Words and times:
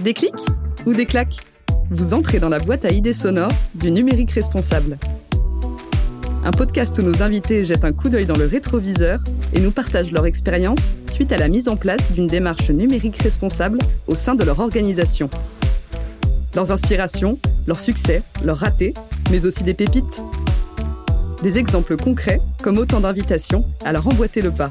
Des 0.00 0.12
clics 0.12 0.34
ou 0.84 0.92
des 0.92 1.06
claques? 1.06 1.38
Vous 1.90 2.12
entrez 2.12 2.38
dans 2.38 2.50
la 2.50 2.58
boîte 2.58 2.84
à 2.84 2.90
idées 2.90 3.14
sonores 3.14 3.50
du 3.74 3.90
numérique 3.90 4.30
responsable. 4.30 4.98
Un 6.44 6.50
podcast 6.50 6.98
où 6.98 7.02
nos 7.02 7.22
invités 7.22 7.64
jettent 7.64 7.84
un 7.86 7.92
coup 7.92 8.10
d'œil 8.10 8.26
dans 8.26 8.36
le 8.36 8.44
rétroviseur 8.44 9.20
et 9.54 9.60
nous 9.60 9.70
partagent 9.70 10.12
leur 10.12 10.26
expérience 10.26 10.94
suite 11.10 11.32
à 11.32 11.38
la 11.38 11.48
mise 11.48 11.66
en 11.66 11.76
place 11.76 12.12
d'une 12.12 12.26
démarche 12.26 12.68
numérique 12.68 13.22
responsable 13.22 13.78
au 14.06 14.14
sein 14.14 14.34
de 14.34 14.44
leur 14.44 14.60
organisation. 14.60 15.30
Leurs 16.54 16.72
inspirations, 16.72 17.38
leurs 17.66 17.80
succès, 17.80 18.22
leurs 18.44 18.58
ratés, 18.58 18.92
mais 19.30 19.46
aussi 19.46 19.64
des 19.64 19.74
pépites. 19.74 20.20
Des 21.42 21.56
exemples 21.56 21.96
concrets 21.96 22.40
comme 22.62 22.76
autant 22.76 23.00
d'invitations 23.00 23.64
à 23.82 23.92
leur 23.92 24.06
emboîter 24.06 24.42
le 24.42 24.50
pas. 24.50 24.68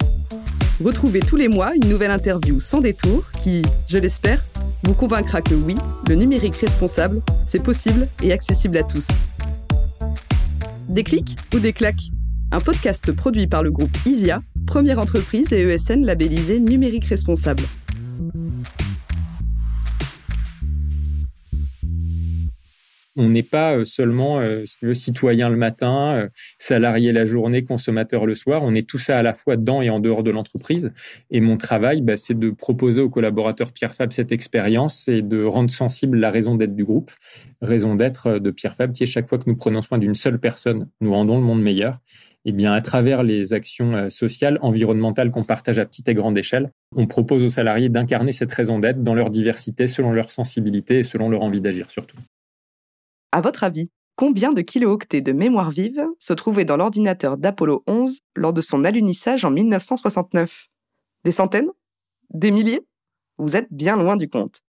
Retrouvez 0.83 1.21
tous 1.21 1.35
les 1.35 1.47
mois 1.47 1.73
une 1.73 1.89
nouvelle 1.89 2.11
interview 2.11 2.59
sans 2.59 2.81
détour 2.81 3.23
qui, 3.39 3.63
je 3.87 3.97
l'espère, 3.97 4.43
vous 4.83 4.93
convaincra 4.93 5.41
que 5.41 5.55
oui, 5.55 5.75
le 6.07 6.15
numérique 6.15 6.55
responsable, 6.55 7.21
c'est 7.45 7.63
possible 7.63 8.07
et 8.21 8.31
accessible 8.31 8.77
à 8.77 8.83
tous. 8.83 9.07
Des 10.89 11.03
clics 11.03 11.35
ou 11.53 11.59
des 11.59 11.73
claques? 11.73 12.11
Un 12.51 12.59
podcast 12.59 13.11
produit 13.11 13.47
par 13.47 13.63
le 13.63 13.71
groupe 13.71 13.95
ISIA, 14.05 14.41
première 14.67 14.99
entreprise 14.99 15.51
et 15.51 15.61
ESN 15.61 16.05
labellisée 16.05 16.59
numérique 16.59 17.05
responsable. 17.05 17.63
On 23.17 23.29
n'est 23.29 23.43
pas 23.43 23.77
euh, 23.77 23.85
seulement 23.85 24.39
euh, 24.39 24.65
le 24.81 24.93
citoyen 24.93 25.49
le 25.49 25.55
matin, 25.55 26.13
euh, 26.13 26.29
salarié 26.57 27.13
la 27.13 27.23
journée, 27.23 27.63
consommateur 27.63 28.25
le 28.25 28.35
soir. 28.35 28.61
On 28.63 28.75
est 28.75 28.87
tout 28.87 28.99
ça 28.99 29.17
à 29.17 29.23
la 29.23 29.31
fois 29.31 29.55
dans 29.55 29.81
et 29.81 29.89
en 29.89 30.01
dehors 30.01 30.21
de 30.21 30.31
l'entreprise. 30.31 30.91
Et 31.31 31.39
mon 31.39 31.55
travail, 31.57 32.01
bah, 32.01 32.17
c'est 32.17 32.37
de 32.37 32.49
proposer 32.49 33.01
aux 33.01 33.09
collaborateurs 33.09 33.71
Pierre 33.71 33.95
Fab 33.95 34.11
cette 34.11 34.33
expérience 34.33 35.07
et 35.07 35.21
de 35.21 35.43
rendre 35.45 35.69
sensible 35.69 36.17
la 36.17 36.29
raison 36.29 36.55
d'être 36.55 36.75
du 36.75 36.83
groupe, 36.83 37.11
raison 37.61 37.95
d'être 37.95 38.39
de 38.39 38.51
Pierre 38.51 38.75
Fab, 38.75 38.91
qui 38.91 39.03
est 39.03 39.07
chaque 39.07 39.29
fois 39.29 39.37
que 39.37 39.49
nous 39.49 39.55
prenons 39.55 39.81
soin 39.81 39.97
d'une 39.97 40.15
seule 40.15 40.39
personne, 40.39 40.89
nous 40.99 41.13
rendons 41.13 41.37
le 41.37 41.43
monde 41.43 41.61
meilleur. 41.61 41.99
Et 42.47 42.49
eh 42.49 42.51
bien, 42.51 42.73
à 42.73 42.81
travers 42.81 43.23
les 43.23 43.53
actions 43.53 44.07
sociales, 44.11 44.59
environnementales 44.61 45.31
qu'on 45.31 45.43
partage 45.43 45.79
à 45.79 45.85
petite 45.85 46.07
et 46.09 46.13
grande 46.13 46.37
échelle, 46.37 46.69
on 46.95 47.07
propose 47.07 47.43
aux 47.43 47.49
salariés 47.49 47.89
d'incarner 47.89 48.33
cette 48.33 48.53
raison 48.53 48.77
d'être 48.77 49.01
dans 49.01 49.15
leur 49.15 49.31
diversité, 49.31 49.87
selon 49.87 50.11
leur 50.11 50.31
sensibilité 50.31 50.99
et 50.99 51.03
selon 51.03 51.29
leur 51.29 51.41
envie 51.41 51.61
d'agir 51.61 51.89
surtout. 51.89 52.17
À 53.35 53.41
votre 53.41 53.65
avis, 53.65 53.89
combien 54.15 54.53
de 54.53 54.61
kilooctets 54.61 55.19
de 55.19 55.33
mémoire 55.33 55.69
vive 55.69 56.07
se 56.19 56.31
trouvaient 56.31 56.63
dans 56.63 56.77
l'ordinateur 56.77 57.35
d'Apollo 57.35 57.83
11 57.85 58.21
lors 58.33 58.53
de 58.53 58.61
son 58.61 58.85
alunissage 58.85 59.43
en 59.43 59.51
1969 59.51 60.67
Des 61.25 61.33
centaines? 61.33 61.69
Des 62.29 62.51
milliers? 62.51 62.87
Vous 63.37 63.57
êtes 63.57 63.67
bien 63.71 63.97
loin 63.97 64.15
du 64.15 64.29
compte. 64.29 64.61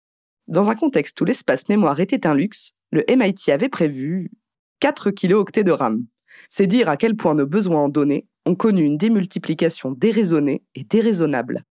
Dans 0.48 0.72
un 0.72 0.76
contexte 0.76 1.22
où 1.22 1.26
l'espace 1.26 1.70
mémoire 1.70 2.00
était 2.00 2.26
un 2.26 2.34
luxe, 2.34 2.72
le 2.90 3.04
MIT 3.08 3.52
avait 3.52 3.70
prévu 3.70 4.32
4 4.80 5.12
kilooctets 5.12 5.64
de 5.64 5.72
RAM. 5.72 6.04
C'est 6.50 6.66
dire 6.66 6.90
à 6.90 6.98
quel 6.98 7.16
point 7.16 7.36
nos 7.36 7.46
besoins 7.46 7.84
en 7.84 7.90
données 7.90 8.26
ont 8.48 8.56
connu 8.56 8.84
une 8.84 8.98
démultiplication 8.98 9.92
déraisonnée 9.92 10.64
et 10.74 10.86
déraisonnable. 10.86 11.66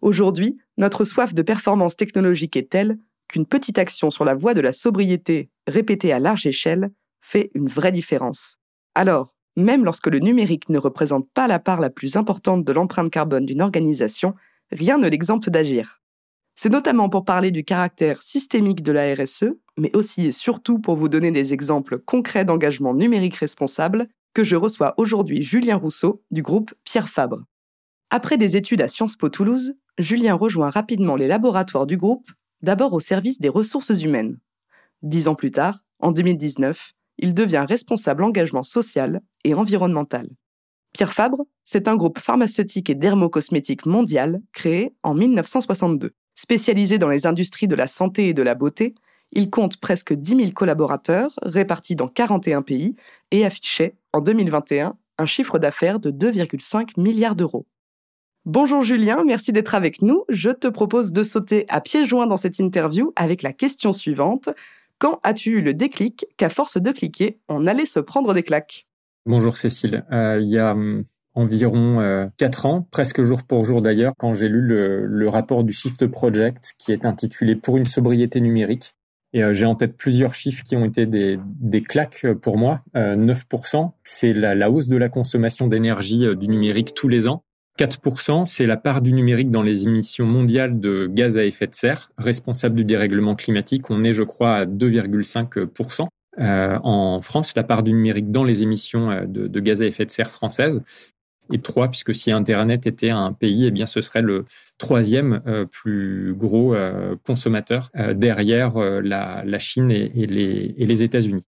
Aujourd'hui, 0.00 0.58
notre 0.78 1.04
soif 1.04 1.32
de 1.32 1.42
performance 1.42 1.94
technologique 1.94 2.56
est 2.56 2.70
telle 2.70 2.98
qu'une 3.28 3.46
petite 3.46 3.78
action 3.78 4.10
sur 4.10 4.24
la 4.24 4.34
voie 4.34 4.54
de 4.54 4.60
la 4.60 4.72
sobriété 4.72 5.50
répétée 5.66 6.12
à 6.12 6.18
large 6.18 6.46
échelle 6.46 6.90
fait 7.20 7.50
une 7.54 7.68
vraie 7.68 7.92
différence. 7.92 8.56
Alors, 8.94 9.34
même 9.56 9.84
lorsque 9.84 10.06
le 10.06 10.20
numérique 10.20 10.68
ne 10.68 10.78
représente 10.78 11.28
pas 11.32 11.48
la 11.48 11.58
part 11.58 11.80
la 11.80 11.90
plus 11.90 12.16
importante 12.16 12.64
de 12.64 12.72
l'empreinte 12.72 13.10
carbone 13.10 13.44
d'une 13.44 13.62
organisation, 13.62 14.34
rien 14.70 14.98
ne 14.98 15.08
l'exempte 15.08 15.50
d'agir. 15.50 16.00
C'est 16.54 16.70
notamment 16.70 17.08
pour 17.08 17.24
parler 17.24 17.50
du 17.50 17.64
caractère 17.64 18.22
systémique 18.22 18.82
de 18.82 18.92
la 18.92 19.14
RSE, 19.14 19.44
mais 19.76 19.94
aussi 19.94 20.26
et 20.26 20.32
surtout 20.32 20.80
pour 20.80 20.96
vous 20.96 21.08
donner 21.08 21.30
des 21.30 21.52
exemples 21.52 21.98
concrets 21.98 22.44
d'engagement 22.44 22.94
numérique 22.94 23.36
responsable, 23.36 24.08
que 24.34 24.44
je 24.44 24.56
reçois 24.56 24.94
aujourd'hui 24.96 25.42
Julien 25.42 25.76
Rousseau 25.76 26.22
du 26.30 26.42
groupe 26.42 26.74
Pierre 26.84 27.08
Fabre. 27.08 27.44
Après 28.10 28.38
des 28.38 28.56
études 28.56 28.80
à 28.80 28.88
Sciences 28.88 29.16
Po 29.16 29.28
Toulouse, 29.28 29.74
Julien 29.98 30.34
rejoint 30.34 30.70
rapidement 30.70 31.16
les 31.16 31.28
laboratoires 31.28 31.86
du 31.86 31.96
groupe 31.96 32.28
d'abord 32.62 32.92
au 32.92 33.00
service 33.00 33.40
des 33.40 33.48
ressources 33.48 34.02
humaines. 34.02 34.38
Dix 35.02 35.28
ans 35.28 35.34
plus 35.34 35.50
tard, 35.50 35.84
en 36.00 36.12
2019, 36.12 36.92
il 37.18 37.34
devient 37.34 37.64
responsable 37.68 38.24
engagement 38.24 38.62
social 38.62 39.20
et 39.44 39.54
environnemental. 39.54 40.28
Pierre 40.92 41.12
Fabre, 41.12 41.44
c'est 41.64 41.88
un 41.88 41.96
groupe 41.96 42.18
pharmaceutique 42.18 42.90
et 42.90 42.94
dermocosmétique 42.94 43.86
mondial 43.86 44.40
créé 44.52 44.94
en 45.02 45.14
1962. 45.14 46.12
Spécialisé 46.34 46.98
dans 46.98 47.08
les 47.08 47.26
industries 47.26 47.68
de 47.68 47.74
la 47.74 47.86
santé 47.86 48.28
et 48.28 48.34
de 48.34 48.42
la 48.42 48.54
beauté, 48.54 48.94
il 49.32 49.50
compte 49.50 49.78
presque 49.78 50.14
10 50.14 50.36
000 50.36 50.50
collaborateurs 50.52 51.32
répartis 51.42 51.96
dans 51.96 52.08
41 52.08 52.62
pays 52.62 52.96
et 53.30 53.44
affichait, 53.44 53.96
en 54.12 54.20
2021, 54.20 54.96
un 55.18 55.26
chiffre 55.26 55.58
d'affaires 55.58 56.00
de 56.00 56.10
2,5 56.10 56.98
milliards 56.98 57.36
d'euros. 57.36 57.66
Bonjour 58.50 58.80
Julien, 58.80 59.24
merci 59.26 59.52
d'être 59.52 59.74
avec 59.74 60.00
nous. 60.00 60.24
Je 60.30 60.48
te 60.48 60.68
propose 60.68 61.12
de 61.12 61.22
sauter 61.22 61.66
à 61.68 61.82
pieds 61.82 62.06
joints 62.06 62.26
dans 62.26 62.38
cette 62.38 62.58
interview 62.58 63.12
avec 63.14 63.42
la 63.42 63.52
question 63.52 63.92
suivante. 63.92 64.48
Quand 64.96 65.20
as-tu 65.22 65.58
eu 65.58 65.60
le 65.60 65.74
déclic 65.74 66.24
qu'à 66.38 66.48
force 66.48 66.78
de 66.78 66.90
cliquer, 66.90 67.40
on 67.50 67.66
allait 67.66 67.84
se 67.84 68.00
prendre 68.00 68.32
des 68.32 68.42
claques? 68.42 68.86
Bonjour 69.26 69.58
Cécile. 69.58 70.06
Euh, 70.12 70.38
il 70.40 70.48
y 70.48 70.56
a 70.56 70.72
hum, 70.72 71.04
environ 71.34 72.00
euh, 72.00 72.24
quatre 72.38 72.64
ans, 72.64 72.88
presque 72.90 73.22
jour 73.22 73.42
pour 73.42 73.64
jour 73.64 73.82
d'ailleurs, 73.82 74.14
quand 74.16 74.32
j'ai 74.32 74.48
lu 74.48 74.62
le, 74.62 75.28
rapport 75.28 75.62
du 75.62 75.74
Shift 75.74 76.06
Project 76.06 76.72
qui 76.78 76.92
est 76.92 77.04
intitulé 77.04 77.54
Pour 77.54 77.76
une 77.76 77.84
sobriété 77.84 78.40
numérique. 78.40 78.94
Euh, 79.36 79.52
j'ai 79.52 79.66
en 79.66 79.74
tête 79.74 79.94
plusieurs 79.94 80.32
chiffres 80.32 80.62
qui 80.62 80.74
ont 80.74 80.86
été 80.86 81.04
des, 81.04 81.38
claques 81.82 82.26
pour 82.40 82.56
moi. 82.56 82.80
9%, 82.94 83.90
c'est 84.04 84.32
la, 84.32 84.70
hausse 84.70 84.88
de 84.88 84.96
la 84.96 85.10
consommation 85.10 85.66
d'énergie 85.66 86.24
du 86.34 86.48
numérique 86.48 86.94
tous 86.94 87.08
les 87.08 87.28
ans. 87.28 87.42
4%, 87.78 88.44
c'est 88.44 88.66
la 88.66 88.76
part 88.76 89.00
du 89.02 89.12
numérique 89.12 89.50
dans 89.50 89.62
les 89.62 89.86
émissions 89.86 90.26
mondiales 90.26 90.80
de 90.80 91.06
gaz 91.06 91.38
à 91.38 91.44
effet 91.44 91.68
de 91.68 91.74
serre, 91.74 92.10
responsable 92.18 92.74
du 92.74 92.84
dérèglement 92.84 93.36
climatique. 93.36 93.90
On 93.90 94.02
est, 94.02 94.12
je 94.12 94.24
crois, 94.24 94.54
à 94.56 94.66
2,5%. 94.66 96.08
Euh, 96.40 96.78
en 96.82 97.20
France, 97.22 97.54
la 97.56 97.64
part 97.64 97.82
du 97.82 97.92
numérique 97.92 98.30
dans 98.30 98.44
les 98.44 98.62
émissions 98.62 99.10
euh, 99.10 99.24
de, 99.26 99.60
gaz 99.60 99.82
à 99.82 99.86
effet 99.86 100.04
de 100.04 100.10
serre 100.10 100.30
françaises. 100.30 100.82
Et 101.52 101.60
3, 101.60 101.88
puisque 101.88 102.14
si 102.14 102.30
Internet 102.30 102.86
était 102.86 103.10
un 103.10 103.32
pays, 103.32 103.66
eh 103.66 103.70
bien, 103.70 103.86
ce 103.86 104.00
serait 104.00 104.22
le 104.22 104.44
troisième 104.76 105.40
euh, 105.46 105.64
plus 105.64 106.34
gros 106.34 106.76
consommateur 107.24 107.90
derrière 108.14 108.78
la, 108.78 109.58
Chine 109.58 109.90
et 109.90 110.26
les 110.26 111.02
États-Unis 111.02 111.44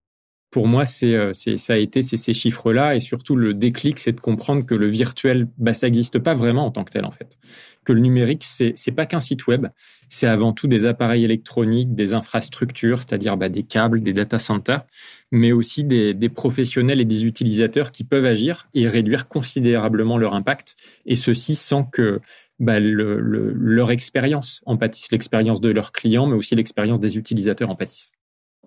pour 0.50 0.66
moi, 0.66 0.82
euh, 1.04 1.30
c'est, 1.32 1.56
ça 1.56 1.74
a 1.74 1.76
été 1.76 2.02
ces 2.02 2.32
chiffres-là 2.32 2.96
et 2.96 3.00
surtout 3.00 3.36
le 3.36 3.54
déclic, 3.54 4.00
c'est 4.00 4.12
de 4.12 4.20
comprendre 4.20 4.66
que 4.66 4.74
le 4.74 4.88
virtuel, 4.88 5.46
bah, 5.58 5.74
ça 5.74 5.86
n'existe 5.86 6.18
pas 6.18 6.34
vraiment 6.34 6.66
en 6.66 6.70
tant 6.72 6.82
que 6.82 6.90
tel 6.90 7.04
en 7.04 7.12
fait. 7.12 7.38
Que 7.84 7.92
le 7.92 8.00
numérique, 8.00 8.42
c'est, 8.44 8.72
c'est 8.74 8.90
pas 8.90 9.06
qu'un 9.06 9.20
site 9.20 9.46
web, 9.46 9.68
c'est 10.08 10.26
avant 10.26 10.52
tout 10.52 10.66
des 10.66 10.86
appareils 10.86 11.24
électroniques, 11.24 11.94
des 11.94 12.14
infrastructures, 12.14 12.98
c'est-à-dire 12.98 13.36
bah, 13.36 13.48
des 13.48 13.62
câbles, 13.62 14.02
des 14.02 14.12
data 14.12 14.40
centers, 14.40 14.84
mais 15.30 15.52
aussi 15.52 15.84
des, 15.84 16.14
des 16.14 16.28
professionnels 16.28 17.00
et 17.00 17.04
des 17.04 17.24
utilisateurs 17.24 17.92
qui 17.92 18.02
peuvent 18.02 18.26
agir 18.26 18.68
et 18.74 18.88
réduire 18.88 19.28
considérablement 19.28 20.18
leur 20.18 20.34
impact, 20.34 20.76
et 21.06 21.14
ceci 21.14 21.54
sans 21.54 21.84
que 21.84 22.20
bah, 22.58 22.80
le, 22.80 23.20
leur 23.20 23.92
expérience 23.92 24.62
en 24.66 24.76
pâtisse, 24.76 25.12
l'expérience 25.12 25.60
de 25.60 25.70
leurs 25.70 25.92
clients, 25.92 26.26
mais 26.26 26.34
aussi 26.34 26.56
l'expérience 26.56 26.98
des 26.98 27.16
utilisateurs 27.18 27.70
en 27.70 27.76
pâtisse. 27.76 28.10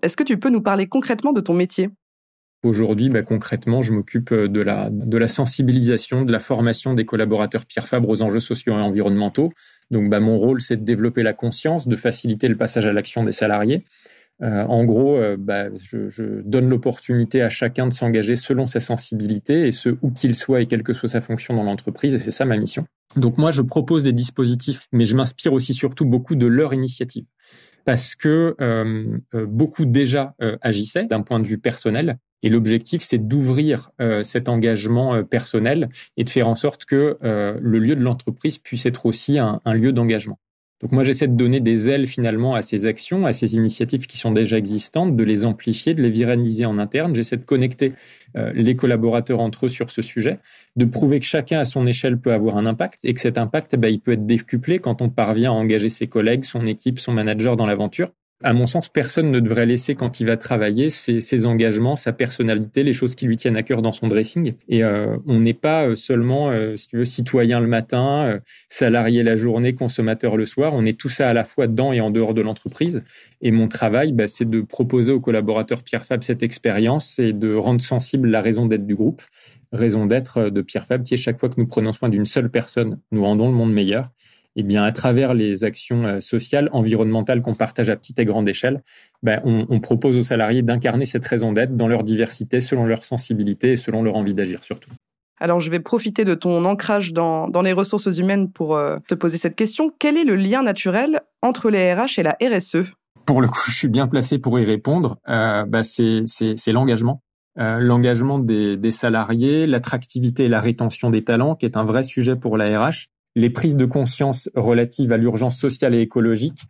Est-ce 0.03 0.17
que 0.17 0.23
tu 0.23 0.37
peux 0.37 0.49
nous 0.49 0.61
parler 0.61 0.87
concrètement 0.87 1.31
de 1.31 1.39
ton 1.39 1.53
métier? 1.53 1.89
Aujourd'hui, 2.61 3.09
bah, 3.09 3.23
concrètement, 3.23 3.81
je 3.81 3.93
m'occupe 3.93 4.33
euh, 4.33 4.49
de 4.49 4.59
la, 4.61 5.27
sensibilisation, 5.29 6.23
de 6.23 6.31
la 6.31 6.39
formation 6.39 6.93
des 6.93 7.05
collaborateurs 7.05 7.65
Pierre 7.65 7.87
Fabre 7.87 8.09
aux 8.09 8.21
enjeux 8.21 8.41
sociaux 8.41 8.73
et 8.73 8.81
environnementaux. 8.81 9.53
Donc, 9.91 10.09
bah, 10.09 10.19
mon 10.19 10.37
rôle, 10.37 10.61
c'est 10.61 10.75
de 10.75 10.83
développer 10.83 11.23
la 11.23 11.33
conscience, 11.33 11.87
de 11.87 11.95
faciliter 11.95 12.49
le 12.49 12.57
passage 12.57 12.85
à 12.85 12.91
l'action 12.91 13.23
des 13.23 13.31
salariés. 13.31 13.85
Euh, 14.41 14.63
en 14.63 14.83
gros, 14.83 15.15
euh, 15.15 15.37
bah, 15.39 15.73
je, 15.73 16.09
je, 16.09 16.41
donne 16.43 16.67
l'opportunité 16.67 17.41
à 17.41 17.49
chacun 17.49 17.87
de 17.87 17.93
s'engager 17.93 18.35
selon 18.35 18.67
sa 18.67 18.81
sensibilité 18.81 19.67
et 19.67 19.71
ce 19.71 19.89
où 20.01 20.11
qu'il 20.11 20.35
soit 20.35 20.61
et 20.61 20.65
quelle 20.65 20.83
que 20.83 20.93
soit 20.93 21.09
sa 21.09 21.21
fonction 21.21 21.53
dans 21.53 21.63
l'entreprise. 21.63 22.13
Et 22.13 22.19
c'est 22.19 22.31
ça 22.31 22.43
ma 22.43 22.57
mission. 22.57 22.85
Donc 23.15 23.37
moi, 23.37 23.51
je 23.51 23.61
propose 23.61 24.03
des 24.03 24.11
dispositifs, 24.11 24.87
mais 24.91 25.05
je 25.05 25.15
m'inspire 25.15 25.53
aussi 25.53 25.73
surtout 25.73 26.05
beaucoup 26.05 26.35
de 26.35 26.47
leur 26.47 26.73
initiative 26.73 27.25
parce 27.85 28.15
que 28.15 28.55
euh, 28.61 29.17
euh, 29.33 29.45
beaucoup 29.45 29.85
déjà 29.85 30.35
euh, 30.41 30.57
agissaient 30.61 31.05
d'un 31.05 31.21
point 31.21 31.39
de 31.39 31.47
vue 31.47 31.57
personnel. 31.57 32.17
Et 32.45 32.49
l'objectif, 32.49 33.03
c'est 33.03 33.25
d'ouvrir 33.25 33.91
cet 34.23 34.49
engagement 34.49 35.23
personnel 35.23 35.87
et 36.17 36.25
de 36.25 36.29
faire 36.29 36.49
en 36.49 36.55
sorte 36.55 36.83
que 36.83 37.17
le 37.21 37.79
lieu 37.79 37.95
de 37.95 38.01
l'entreprise 38.01 38.57
puisse 38.57 38.85
être 38.85 39.05
aussi 39.05 39.39
un, 39.39 39.61
lieu 39.73 39.93
d'engagement. 39.93 40.37
Donc 40.83 40.91
moi, 40.91 41.05
j'essaie 41.05 41.29
de 41.29 41.35
donner 41.37 41.61
des 41.61 41.89
ailes 41.89 42.05
finalement 42.05 42.55
à 42.55 42.61
ces 42.61 42.87
actions, 42.87 43.25
à 43.25 43.31
ces 43.31 43.55
initiatives 43.55 44.05
qui 44.05 44.17
sont 44.17 44.33
déjà 44.33 44.57
existantes, 44.57 45.15
de 45.15 45.23
les 45.23 45.45
amplifier, 45.45 45.93
de 45.93 46.01
les 46.01 46.09
viraliser 46.09 46.65
en 46.65 46.77
interne. 46.77 47.15
J'essaie 47.15 47.37
de 47.37 47.45
connecter 47.45 47.93
euh, 48.35 48.51
les 48.53 48.75
collaborateurs 48.75 49.39
entre 49.39 49.67
eux 49.67 49.69
sur 49.69 49.89
ce 49.89 50.01
sujet, 50.01 50.39
de 50.75 50.83
prouver 50.83 51.19
que 51.19 51.25
chacun 51.25 51.57
à 51.59 51.63
son 51.63 51.87
échelle 51.87 52.19
peut 52.19 52.33
avoir 52.33 52.57
un 52.57 52.65
impact 52.65 53.05
et 53.05 53.13
que 53.13 53.21
cet 53.21 53.37
impact, 53.37 53.77
bah, 53.77 53.87
il 53.87 54.01
peut 54.01 54.11
être 54.11 54.25
décuplé 54.25 54.79
quand 54.79 55.01
on 55.01 55.07
parvient 55.07 55.51
à 55.51 55.55
engager 55.55 55.87
ses 55.87 56.07
collègues, 56.07 56.43
son 56.43 56.67
équipe, 56.67 56.99
son 56.99 57.13
manager 57.13 57.55
dans 57.55 57.65
l'aventure 57.65 58.11
à 58.43 58.53
mon 58.53 58.67
sens, 58.67 58.89
personne 58.89 59.31
ne 59.31 59.39
devrait 59.39 59.65
laisser 59.65 59.95
quand 59.95 60.19
il 60.19 60.27
va 60.27 60.35
travailler 60.35 60.89
ses, 60.89 61.45
engagements, 61.45 61.95
sa 61.95 62.11
personnalité, 62.11 62.83
les 62.83 62.93
choses 62.93 63.15
qui 63.15 63.25
lui 63.25 63.37
tiennent 63.37 63.55
à 63.55 63.63
cœur 63.63 63.81
dans 63.81 63.93
son 63.93 64.07
dressing. 64.07 64.53
Et 64.67 64.83
euh, 64.83 65.15
on 65.25 65.39
n'est 65.39 65.53
pas 65.53 65.85
euh, 65.87 65.95
seulement, 65.95 66.49
euh, 66.49 66.75
si 66.75 66.89
tu 66.89 66.97
veux, 66.97 67.05
citoyen 67.05 67.61
le 67.61 67.67
matin, 67.67 68.39
salarié 68.69 69.23
la 69.23 69.35
journée, 69.35 69.73
consommateur 69.73 70.35
le 70.35 70.45
soir. 70.45 70.73
On 70.75 70.85
est 70.85 70.99
tout 70.99 71.09
ça 71.09 71.29
à 71.29 71.33
la 71.33 71.43
fois 71.43 71.67
dans 71.67 71.93
et 71.93 72.01
en 72.01 72.11
dehors 72.11 72.33
de 72.33 72.41
l'entreprise. 72.41 73.03
Et 73.41 73.51
mon 73.51 73.67
travail, 73.67 74.11
bah, 74.11 74.27
c'est 74.27 74.49
de 74.49 74.61
proposer 74.61 75.13
aux 75.13 75.21
collaborateurs 75.21 75.81
Pierre 75.81 76.05
Fab 76.05 76.21
cette 76.23 76.43
expérience 76.43 77.19
et 77.19 77.33
de 77.33 77.55
rendre 77.55 77.81
sensible 77.81 78.29
la 78.29 78.41
raison 78.41 78.65
d'être 78.65 78.85
du 78.85 78.95
groupe, 78.95 79.21
raison 79.71 80.05
d'être 80.05 80.49
de 80.49 80.61
Pierre 80.61 80.85
Fab, 80.85 81.03
qui 81.03 81.13
est 81.13 81.17
chaque 81.17 81.39
fois 81.39 81.49
que 81.49 81.55
nous 81.57 81.67
prenons 81.67 81.93
soin 81.93 82.09
d'une 82.09 82.25
seule 82.25 82.49
personne, 82.49 82.99
nous 83.11 83.23
rendons 83.23 83.47
le 83.47 83.55
monde 83.55 83.73
meilleur 83.73 84.09
eh 84.55 84.63
bien, 84.63 84.83
à 84.83 84.91
travers 84.91 85.33
les 85.33 85.63
actions 85.63 86.05
euh, 86.05 86.19
sociales, 86.19 86.69
environnementales 86.73 87.41
qu'on 87.41 87.55
partage 87.55 87.89
à 87.89 87.95
petite 87.95 88.19
et 88.19 88.25
grande 88.25 88.47
échelle, 88.47 88.83
ben, 89.23 89.41
on, 89.45 89.79
propose 89.79 90.17
aux 90.17 90.23
salariés 90.23 90.61
d'incarner 90.61 91.05
cette 91.05 91.25
raison 91.25 91.53
d'être 91.53 91.75
dans 91.75 91.87
leur 91.87 92.03
diversité, 92.03 92.59
selon 92.59 92.85
leur 92.85 93.05
sensibilité 93.05 93.71
et 93.71 93.75
selon 93.75 94.03
leur 94.03 94.15
envie 94.15 94.33
d'agir 94.33 94.63
surtout. 94.63 94.91
Alors, 95.39 95.59
je 95.59 95.69
vais 95.69 95.79
profiter 95.79 96.23
de 96.23 96.35
ton 96.35 96.63
ancrage 96.65 97.13
dans, 97.13 97.49
les 97.63 97.73
ressources 97.73 98.17
humaines 98.17 98.51
pour 98.51 98.75
euh, 98.75 98.97
te 99.07 99.15
poser 99.15 99.37
cette 99.37 99.55
question. 99.55 99.91
Quel 99.97 100.17
est 100.17 100.23
le 100.23 100.35
lien 100.35 100.61
naturel 100.61 101.21
entre 101.41 101.69
les 101.69 101.93
RH 101.93 102.19
et 102.19 102.23
la 102.23 102.37
RSE 102.41 102.77
Pour 103.25 103.41
le 103.41 103.47
coup, 103.47 103.59
je 103.67 103.73
suis 103.73 103.87
bien 103.87 104.07
placé 104.07 104.37
pour 104.37 104.59
y 104.59 104.65
répondre. 104.65 105.17
Euh, 105.27 105.65
bah, 105.65 105.83
c'est 105.83 106.23
l'engagement. 106.67 107.21
l'engagement 107.55 108.39
des, 108.39 108.77
des 108.77 108.91
salariés, 108.91 109.67
l'attractivité 109.67 110.45
et 110.45 110.49
la 110.49 110.61
rétention 110.61 111.09
des 111.09 111.23
talents, 111.23 111.55
qui 111.55 111.65
est 111.65 111.77
un 111.77 111.83
vrai 111.83 112.03
sujet 112.03 112.35
pour 112.35 112.57
la 112.57 112.79
RH 112.79 113.07
les 113.35 113.49
prises 113.49 113.77
de 113.77 113.85
conscience 113.85 114.49
relatives 114.55 115.11
à 115.11 115.17
l'urgence 115.17 115.57
sociale 115.57 115.95
et 115.95 116.01
écologique, 116.01 116.63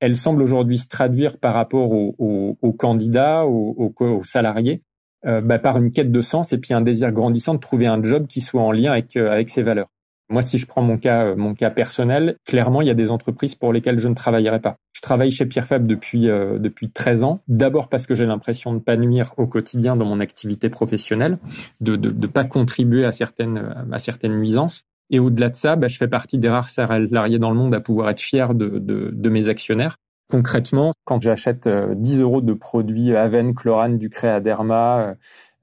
elles 0.00 0.16
semblent 0.16 0.42
aujourd'hui 0.42 0.78
se 0.78 0.88
traduire 0.88 1.38
par 1.38 1.54
rapport 1.54 1.90
aux, 1.92 2.76
candidats, 2.78 3.46
aux, 3.46 4.22
salariés, 4.24 4.82
euh, 5.26 5.40
bah, 5.40 5.58
par 5.58 5.78
une 5.78 5.90
quête 5.90 6.12
de 6.12 6.20
sens 6.20 6.52
et 6.52 6.58
puis 6.58 6.74
un 6.74 6.80
désir 6.80 7.10
grandissant 7.10 7.54
de 7.54 7.58
trouver 7.58 7.86
un 7.86 8.02
job 8.02 8.26
qui 8.28 8.40
soit 8.40 8.62
en 8.62 8.70
lien 8.70 8.92
avec, 8.92 9.16
euh, 9.16 9.32
avec 9.32 9.50
ses 9.50 9.62
valeurs. 9.62 9.88
Moi, 10.30 10.42
si 10.42 10.58
je 10.58 10.66
prends 10.66 10.82
mon 10.82 10.98
cas, 10.98 11.26
euh, 11.26 11.36
mon 11.36 11.54
cas 11.54 11.70
personnel, 11.70 12.36
clairement, 12.46 12.82
il 12.82 12.86
y 12.86 12.90
a 12.90 12.94
des 12.94 13.10
entreprises 13.10 13.54
pour 13.54 13.72
lesquelles 13.72 13.98
je 13.98 14.08
ne 14.08 14.14
travaillerai 14.14 14.60
pas. 14.60 14.76
Je 14.92 15.00
travaille 15.00 15.32
chez 15.32 15.46
Pierre 15.46 15.66
Fab 15.66 15.86
depuis 15.86 16.26
depuis 16.26 16.90
13 16.90 17.24
ans. 17.24 17.40
D'abord 17.48 17.88
parce 17.88 18.06
que 18.06 18.14
j'ai 18.14 18.26
l'impression 18.26 18.74
de 18.74 18.78
pas 18.78 18.96
nuire 18.96 19.32
au 19.38 19.46
quotidien 19.46 19.96
dans 19.96 20.04
mon 20.04 20.20
activité 20.20 20.68
professionnelle, 20.68 21.38
de 21.80 21.96
de, 21.96 22.10
de 22.10 22.26
pas 22.26 22.44
contribuer 22.44 23.04
à 23.04 23.12
certaines 23.12 23.86
à 23.90 23.98
certaines 23.98 24.38
nuisances. 24.38 24.84
Et 25.10 25.18
au-delà 25.18 25.48
de 25.48 25.56
ça, 25.56 25.76
bah, 25.76 25.88
je 25.88 25.96
fais 25.96 26.08
partie 26.08 26.38
des 26.38 26.48
rares 26.48 26.70
salariés 26.70 27.38
dans 27.38 27.50
le 27.50 27.56
monde 27.56 27.74
à 27.74 27.80
pouvoir 27.80 28.10
être 28.10 28.20
fier 28.20 28.54
de, 28.54 28.78
de, 28.78 29.10
de 29.12 29.28
mes 29.30 29.48
actionnaires. 29.48 29.96
Concrètement, 30.30 30.90
quand 31.04 31.22
j'achète 31.22 31.66
10 31.66 32.20
euh, 32.20 32.22
euros 32.22 32.42
de 32.42 32.52
produits 32.52 33.16
Aven, 33.16 33.54
Chlorane, 33.54 33.96
Ducréa 33.96 34.40
Derma, 34.40 35.00
euh, 35.00 35.14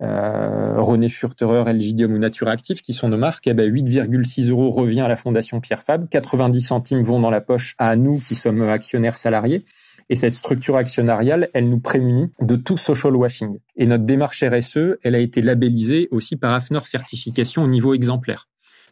euh, 0.01 0.81
René 0.81 1.07
Furterer, 1.07 1.71
LGDium 1.71 2.11
ou 2.13 2.17
Nature 2.17 2.47
Active, 2.47 2.81
qui 2.81 2.93
sont 2.93 3.07
nos 3.07 3.17
marques, 3.17 3.45
eh 3.45 3.53
ben 3.53 3.71
8,6 3.71 4.49
euros 4.49 4.71
revient 4.71 5.01
à 5.01 5.07
la 5.07 5.17
Fondation 5.17 5.61
Pierre 5.61 5.83
Fab, 5.83 6.09
90 6.09 6.61
centimes 6.61 7.03
vont 7.03 7.19
dans 7.19 7.29
la 7.29 7.41
poche 7.41 7.75
à 7.77 7.95
nous 7.95 8.17
qui 8.17 8.33
sommes 8.33 8.63
actionnaires 8.63 9.17
salariés. 9.17 9.65
Et 10.09 10.15
cette 10.15 10.33
structure 10.33 10.77
actionnariale, 10.77 11.49
elle 11.53 11.69
nous 11.69 11.79
prémunit 11.79 12.31
de 12.41 12.55
tout 12.55 12.77
social 12.77 13.15
washing. 13.15 13.59
Et 13.75 13.85
notre 13.85 14.03
démarche 14.03 14.43
RSE, 14.43 14.97
elle 15.03 15.15
a 15.15 15.19
été 15.19 15.43
labellisée 15.43 16.07
aussi 16.11 16.35
par 16.35 16.53
AFNOR 16.53 16.87
Certification 16.87 17.63
au 17.63 17.67
niveau 17.67 17.93
exemplaire. 17.93 18.47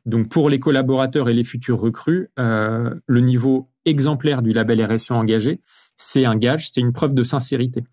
Donc 0.05 0.29
pour 0.29 0.49
les 0.49 0.59
collaborateurs 0.59 1.29
et 1.29 1.33
les 1.33 1.43
futurs 1.43 1.79
recrues, 1.79 2.29
euh, 2.39 2.93
le 3.07 3.19
niveau 3.21 3.69
exemplaire 3.85 4.41
du 4.41 4.53
label 4.53 4.83
RSE 4.83 5.11
engagé, 5.11 5.61
c'est 5.95 6.25
un 6.25 6.35
gage, 6.35 6.69
c'est 6.69 6.81
une 6.81 6.93
preuve 6.93 7.13
de 7.13 7.23
sincérité. 7.23 7.83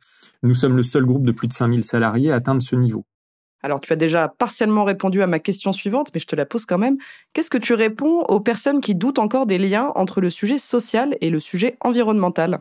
Nous 0.43 0.55
sommes 0.55 0.77
le 0.77 0.83
seul 0.83 1.05
groupe 1.05 1.25
de 1.25 1.33
plus 1.33 1.49
de 1.49 1.53
5000 1.53 1.85
salariés 1.85 2.33
à 2.33 2.37
atteindre 2.37 2.63
ce 2.63 2.75
niveau. 2.75 3.05
Alors, 3.63 3.81
tu 3.81 3.93
as 3.93 3.97
déjà 3.97 4.29
partiellement 4.29 4.85
répondu 4.85 5.21
à 5.23 5.27
ma 5.27 5.39
question 5.39 5.71
suivante, 5.71 6.11
mais 6.15 6.21
je 6.21 6.27
te 6.27 6.35
la 6.35 6.47
pose 6.47 6.65
quand 6.65 6.79
même. 6.79 6.97
Qu'est-ce 7.35 7.51
que 7.51 7.59
tu 7.59 7.75
réponds 7.75 8.23
aux 8.23 8.41
personnes 8.41 8.81
qui 8.81 8.95
doutent 8.95 9.19
encore 9.19 9.45
des 9.45 9.59
liens 9.59 9.93
entre 9.97 10.23
le 10.23 10.31
sujet 10.31 10.59
social 10.59 11.17
et 11.21 11.29
le 11.29 11.41
sujet 11.41 11.77
environnemental? 11.83 12.61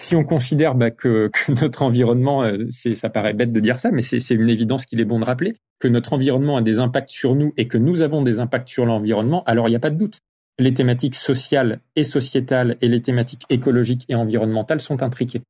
Si 0.00 0.16
on 0.16 0.24
considère 0.24 0.74
bah, 0.74 0.90
que, 0.90 1.30
notre 1.60 1.82
environnement, 1.82 2.42
euh, 2.42 2.66
ça 2.70 3.10
paraît 3.10 3.34
bête 3.34 3.52
de 3.52 3.60
dire 3.60 3.78
ça, 3.78 3.90
mais 3.90 4.02
c'est, 4.02 4.34
une 4.34 4.48
évidence 4.48 4.86
qu'il 4.86 5.00
est 5.00 5.04
bon 5.04 5.20
de 5.20 5.24
rappeler, 5.24 5.54
que 5.78 5.88
notre 5.88 6.14
environnement 6.14 6.56
a 6.56 6.62
des 6.62 6.78
impacts 6.78 7.10
sur 7.10 7.34
nous 7.34 7.52
et 7.56 7.68
que 7.68 7.78
nous 7.78 8.02
avons 8.02 8.22
des 8.22 8.40
impacts 8.40 8.68
sur 8.68 8.86
l'environnement, 8.86 9.44
alors 9.44 9.68
il 9.68 9.72
n'y 9.72 9.76
a 9.76 9.80
pas 9.80 9.90
de 9.90 9.98
doute. 9.98 10.20
Les 10.58 10.74
thématiques 10.74 11.14
sociales 11.14 11.80
et 11.96 12.04
sociétales 12.04 12.76
et 12.80 12.88
les 12.88 13.00
thématiques 13.02 13.44
écologiques 13.50 14.04
et 14.08 14.14
environnementales 14.14 14.80
sont 14.80 15.02
intriquées. 15.02 15.42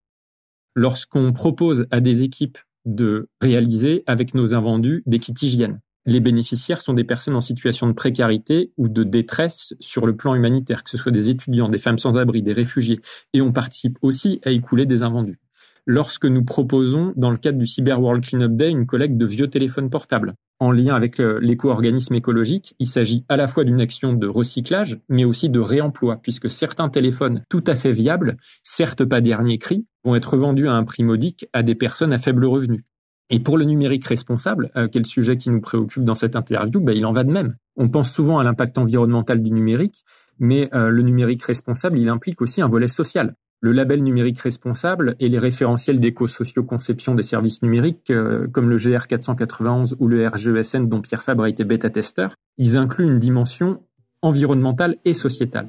Lorsqu'on 0.74 1.32
propose 1.32 1.86
à 1.90 2.00
des 2.00 2.22
équipes 2.22 2.58
de 2.86 3.28
réaliser 3.40 4.02
avec 4.06 4.34
nos 4.34 4.54
invendus 4.54 5.02
des 5.06 5.18
kits 5.18 5.34
hygiène, 5.42 5.80
les 6.10 6.20
bénéficiaires 6.20 6.82
sont 6.82 6.92
des 6.92 7.04
personnes 7.04 7.36
en 7.36 7.40
situation 7.40 7.86
de 7.86 7.92
précarité 7.92 8.72
ou 8.76 8.88
de 8.88 9.04
détresse 9.04 9.74
sur 9.78 10.06
le 10.06 10.16
plan 10.16 10.34
humanitaire, 10.34 10.82
que 10.82 10.90
ce 10.90 10.98
soit 10.98 11.12
des 11.12 11.30
étudiants, 11.30 11.68
des 11.68 11.78
femmes 11.78 11.98
sans 11.98 12.16
abri, 12.16 12.42
des 12.42 12.52
réfugiés, 12.52 13.00
et 13.32 13.40
on 13.40 13.52
participe 13.52 13.96
aussi 14.02 14.40
à 14.44 14.50
écouler 14.50 14.86
des 14.86 15.04
invendus. 15.04 15.38
Lorsque 15.86 16.26
nous 16.26 16.44
proposons, 16.44 17.12
dans 17.16 17.30
le 17.30 17.36
cadre 17.36 17.58
du 17.58 17.66
Cyber 17.66 18.00
World 18.00 18.24
Cleanup 18.24 18.56
Day, 18.56 18.70
une 18.70 18.86
collecte 18.86 19.16
de 19.16 19.24
vieux 19.24 19.46
téléphones 19.46 19.88
portables, 19.88 20.34
en 20.58 20.72
lien 20.72 20.96
avec 20.96 21.18
l'éco-organisme 21.18 22.14
écologique, 22.16 22.74
il 22.80 22.86
s'agit 22.86 23.24
à 23.28 23.36
la 23.36 23.46
fois 23.46 23.62
d'une 23.62 23.80
action 23.80 24.12
de 24.12 24.26
recyclage, 24.26 24.98
mais 25.08 25.24
aussi 25.24 25.48
de 25.48 25.60
réemploi, 25.60 26.16
puisque 26.20 26.50
certains 26.50 26.88
téléphones 26.88 27.44
tout 27.48 27.64
à 27.68 27.76
fait 27.76 27.92
viables, 27.92 28.36
certes 28.64 29.04
pas 29.04 29.20
dernier 29.20 29.58
cri, 29.58 29.86
vont 30.04 30.16
être 30.16 30.36
vendus 30.36 30.66
à 30.66 30.74
un 30.74 30.82
prix 30.82 31.04
modique 31.04 31.46
à 31.52 31.62
des 31.62 31.76
personnes 31.76 32.12
à 32.12 32.18
faible 32.18 32.44
revenu. 32.44 32.84
Et 33.30 33.38
pour 33.38 33.56
le 33.56 33.64
numérique 33.64 34.04
responsable, 34.06 34.70
euh, 34.76 34.88
quel 34.90 35.06
sujet 35.06 35.36
qui 35.36 35.50
nous 35.50 35.60
préoccupe 35.60 36.04
dans 36.04 36.16
cette 36.16 36.34
interview, 36.34 36.80
ben, 36.80 36.96
il 36.96 37.06
en 37.06 37.12
va 37.12 37.22
de 37.22 37.32
même. 37.32 37.54
On 37.76 37.88
pense 37.88 38.12
souvent 38.12 38.38
à 38.38 38.44
l'impact 38.44 38.76
environnemental 38.76 39.40
du 39.40 39.52
numérique, 39.52 40.04
mais 40.40 40.68
euh, 40.74 40.90
le 40.90 41.02
numérique 41.02 41.44
responsable, 41.44 41.98
il 41.98 42.08
implique 42.08 42.42
aussi 42.42 42.60
un 42.60 42.68
volet 42.68 42.88
social. 42.88 43.34
Le 43.62 43.72
label 43.72 44.02
numérique 44.02 44.40
responsable 44.40 45.14
et 45.20 45.28
les 45.28 45.38
référentiels 45.38 46.00
d'éco-socio-conception 46.00 47.14
des 47.14 47.22
services 47.22 47.62
numériques, 47.62 48.10
euh, 48.10 48.48
comme 48.48 48.68
le 48.68 48.76
GR 48.76 49.06
491 49.06 49.96
ou 50.00 50.08
le 50.08 50.26
RGESN 50.26 50.88
dont 50.88 51.00
Pierre 51.00 51.22
Fabre 51.22 51.44
a 51.44 51.48
été 51.48 51.62
bêta-testeur, 51.64 52.34
ils 52.58 52.76
incluent 52.78 53.06
une 53.06 53.18
dimension 53.18 53.80
environnementale 54.22 54.96
et 55.04 55.14
sociétale. 55.14 55.68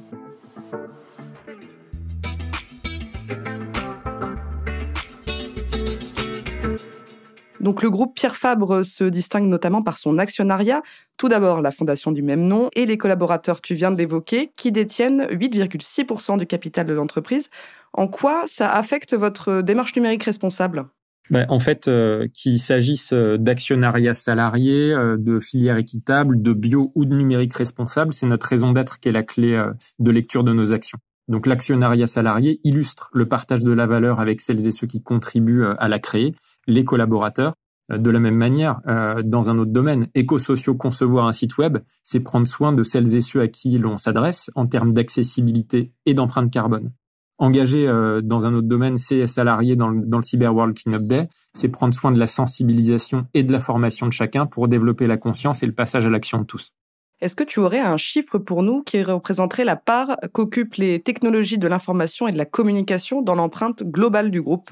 Donc 7.62 7.82
le 7.82 7.90
groupe 7.90 8.14
Pierre 8.14 8.36
Fabre 8.36 8.84
se 8.84 9.04
distingue 9.04 9.46
notamment 9.46 9.82
par 9.82 9.96
son 9.96 10.18
actionnariat. 10.18 10.82
Tout 11.16 11.28
d'abord 11.28 11.62
la 11.62 11.70
fondation 11.70 12.12
du 12.12 12.22
même 12.22 12.46
nom 12.46 12.68
et 12.74 12.86
les 12.86 12.98
collaborateurs, 12.98 13.60
tu 13.60 13.74
viens 13.74 13.90
de 13.90 13.96
l'évoquer, 13.96 14.52
qui 14.56 14.72
détiennent 14.72 15.26
8,6% 15.30 16.38
du 16.38 16.46
capital 16.46 16.86
de 16.86 16.92
l'entreprise. 16.92 17.48
En 17.92 18.08
quoi 18.08 18.44
ça 18.46 18.72
affecte 18.72 19.14
votre 19.14 19.62
démarche 19.62 19.94
numérique 19.94 20.24
responsable? 20.24 20.86
Ben, 21.30 21.46
en 21.48 21.60
fait, 21.60 21.88
euh, 21.88 22.26
qu'il 22.34 22.58
s'agisse 22.58 23.12
euh, 23.12 23.38
d'actionnariat 23.38 24.12
salarié, 24.12 24.92
euh, 24.92 25.16
de 25.16 25.38
filière 25.38 25.76
équitable, 25.76 26.42
de 26.42 26.52
bio 26.52 26.90
ou 26.94 27.04
de 27.04 27.14
numérique 27.14 27.54
responsable, 27.54 28.12
c'est 28.12 28.26
notre 28.26 28.46
raison 28.46 28.72
d'être 28.72 28.98
qui 28.98 29.08
est 29.08 29.12
la 29.12 29.22
clé 29.22 29.64
de 29.98 30.10
lecture 30.10 30.42
de 30.44 30.52
nos 30.52 30.72
actions. 30.72 30.98
Donc 31.28 31.46
l'actionnariat 31.46 32.08
salarié 32.08 32.60
illustre 32.64 33.08
le 33.12 33.26
partage 33.26 33.62
de 33.62 33.72
la 33.72 33.86
valeur 33.86 34.18
avec 34.18 34.40
celles 34.40 34.66
et 34.66 34.72
ceux 34.72 34.88
qui 34.88 35.02
contribuent 35.02 35.64
à 35.64 35.88
la 35.88 36.00
créer 36.00 36.34
les 36.66 36.84
collaborateurs. 36.84 37.54
Euh, 37.90 37.98
de 37.98 38.10
la 38.10 38.20
même 38.20 38.36
manière, 38.36 38.80
euh, 38.86 39.22
dans 39.22 39.50
un 39.50 39.58
autre 39.58 39.72
domaine, 39.72 40.08
éco-sociaux, 40.14 40.74
concevoir 40.74 41.26
un 41.26 41.32
site 41.32 41.58
web, 41.58 41.78
c'est 42.02 42.20
prendre 42.20 42.46
soin 42.46 42.72
de 42.72 42.82
celles 42.82 43.16
et 43.16 43.20
ceux 43.20 43.40
à 43.40 43.48
qui 43.48 43.76
l'on 43.78 43.98
s'adresse 43.98 44.50
en 44.54 44.66
termes 44.66 44.92
d'accessibilité 44.92 45.92
et 46.06 46.14
d'empreinte 46.14 46.50
carbone. 46.50 46.90
Engager 47.38 47.88
euh, 47.88 48.20
dans 48.20 48.46
un 48.46 48.54
autre 48.54 48.68
domaine, 48.68 48.96
c'est 48.96 49.26
salarié 49.26 49.74
dans 49.74 49.88
le, 49.88 50.02
dans 50.06 50.18
le 50.18 50.22
Cyber 50.22 50.54
World 50.54 50.76
Day, 51.06 51.28
c'est 51.54 51.68
prendre 51.68 51.94
soin 51.94 52.12
de 52.12 52.18
la 52.18 52.28
sensibilisation 52.28 53.26
et 53.34 53.42
de 53.42 53.52
la 53.52 53.58
formation 53.58 54.06
de 54.06 54.12
chacun 54.12 54.46
pour 54.46 54.68
développer 54.68 55.06
la 55.06 55.16
conscience 55.16 55.62
et 55.62 55.66
le 55.66 55.72
passage 55.72 56.06
à 56.06 56.10
l'action 56.10 56.38
de 56.38 56.44
tous. 56.44 56.72
Est-ce 57.20 57.36
que 57.36 57.44
tu 57.44 57.60
aurais 57.60 57.80
un 57.80 57.96
chiffre 57.96 58.38
pour 58.38 58.62
nous 58.62 58.82
qui 58.82 59.02
représenterait 59.02 59.64
la 59.64 59.76
part 59.76 60.16
qu'occupent 60.32 60.74
les 60.74 61.00
technologies 61.00 61.58
de 61.58 61.68
l'information 61.68 62.26
et 62.26 62.32
de 62.32 62.38
la 62.38 62.44
communication 62.44 63.22
dans 63.22 63.34
l'empreinte 63.34 63.82
globale 63.84 64.30
du 64.30 64.42
groupe? 64.42 64.70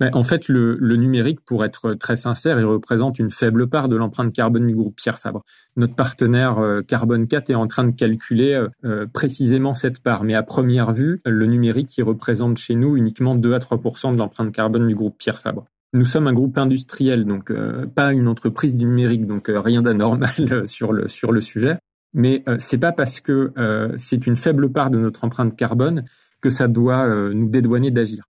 En 0.00 0.22
fait, 0.22 0.48
le, 0.48 0.96
numérique, 0.96 1.40
pour 1.44 1.64
être 1.64 1.94
très 1.94 2.16
sincère, 2.16 2.58
il 2.58 2.64
représente 2.64 3.18
une 3.18 3.30
faible 3.30 3.66
part 3.66 3.88
de 3.88 3.96
l'empreinte 3.96 4.32
carbone 4.32 4.66
du 4.66 4.74
groupe 4.74 4.96
Pierre 4.96 5.18
Fabre. 5.18 5.42
Notre 5.76 5.94
partenaire 5.94 6.58
euh, 6.58 6.82
Carbone 6.82 7.26
4 7.26 7.50
est 7.50 7.54
en 7.54 7.66
train 7.66 7.84
de 7.84 7.92
calculer 7.92 8.52
euh, 8.52 8.68
euh, 8.84 9.06
précisément 9.10 9.74
cette 9.74 10.02
part. 10.02 10.24
Mais 10.24 10.34
à 10.34 10.42
première 10.42 10.92
vue, 10.92 11.20
le 11.24 11.46
numérique, 11.46 11.96
il 11.96 12.02
représente 12.02 12.58
chez 12.58 12.74
nous 12.74 12.96
uniquement 12.96 13.34
2 13.34 13.54
à 13.54 13.58
3 13.58 13.78
de 14.12 14.18
l'empreinte 14.18 14.52
carbone 14.52 14.86
du 14.86 14.94
groupe 14.94 15.16
Pierre 15.16 15.40
Fabre. 15.40 15.64
Nous 15.94 16.04
sommes 16.04 16.26
un 16.26 16.34
groupe 16.34 16.58
industriel, 16.58 17.24
donc 17.24 17.50
pas 17.94 18.12
une 18.12 18.28
entreprise 18.28 18.74
du 18.74 18.84
numérique, 18.84 19.24
donc 19.24 19.46
rien 19.48 19.80
d'anormal 19.80 20.66
sur 20.66 20.92
le, 20.92 21.08
sur 21.08 21.32
le 21.32 21.40
sujet. 21.40 21.78
Mais 22.12 22.44
c'est 22.58 22.76
pas 22.76 22.92
parce 22.92 23.20
que 23.20 23.52
c'est 23.96 24.26
une 24.26 24.36
faible 24.36 24.70
part 24.70 24.90
de 24.90 24.98
notre 24.98 25.24
empreinte 25.24 25.56
carbone 25.56 26.04
que 26.42 26.50
ça 26.50 26.68
doit 26.68 27.06
nous 27.32 27.48
dédouaner 27.48 27.90
d'agir 27.90 28.24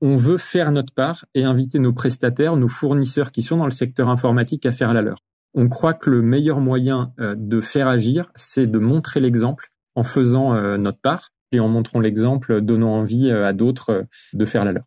on 0.00 0.16
veut 0.16 0.38
faire 0.38 0.72
notre 0.72 0.92
part 0.92 1.26
et 1.34 1.44
inviter 1.44 1.78
nos 1.78 1.92
prestataires, 1.92 2.56
nos 2.56 2.68
fournisseurs 2.68 3.30
qui 3.30 3.42
sont 3.42 3.56
dans 3.56 3.66
le 3.66 3.70
secteur 3.70 4.08
informatique 4.08 4.66
à 4.66 4.72
faire 4.72 4.94
la 4.94 5.02
leur. 5.02 5.18
On 5.54 5.68
croit 5.68 5.94
que 5.94 6.10
le 6.10 6.22
meilleur 6.22 6.60
moyen 6.60 7.12
euh, 7.20 7.34
de 7.36 7.60
faire 7.60 7.88
agir, 7.88 8.30
c'est 8.36 8.66
de 8.66 8.78
montrer 8.78 9.20
l'exemple 9.20 9.68
en 9.94 10.04
faisant 10.04 10.54
euh, 10.54 10.76
notre 10.76 11.00
part 11.00 11.30
et 11.52 11.60
en 11.60 11.68
montrant 11.68 11.98
l'exemple, 11.98 12.60
donnant 12.60 12.94
envie 12.94 13.28
euh, 13.28 13.46
à 13.46 13.52
d'autres 13.52 14.06
de 14.32 14.44
faire 14.44 14.64
la 14.64 14.72
leur. 14.72 14.84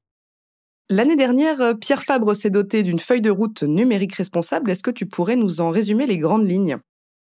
L'année 0.90 1.16
dernière, 1.16 1.78
Pierre 1.80 2.04
Fabre 2.04 2.36
s'est 2.36 2.50
doté 2.50 2.84
d'une 2.84 3.00
feuille 3.00 3.22
de 3.22 3.30
route 3.30 3.64
numérique 3.64 4.16
responsable. 4.16 4.70
Est-ce 4.70 4.84
que 4.84 4.92
tu 4.92 5.06
pourrais 5.06 5.36
nous 5.36 5.62
en 5.62 5.70
résumer 5.70 6.06
les 6.06 6.18
grandes 6.18 6.48
lignes? 6.48 6.78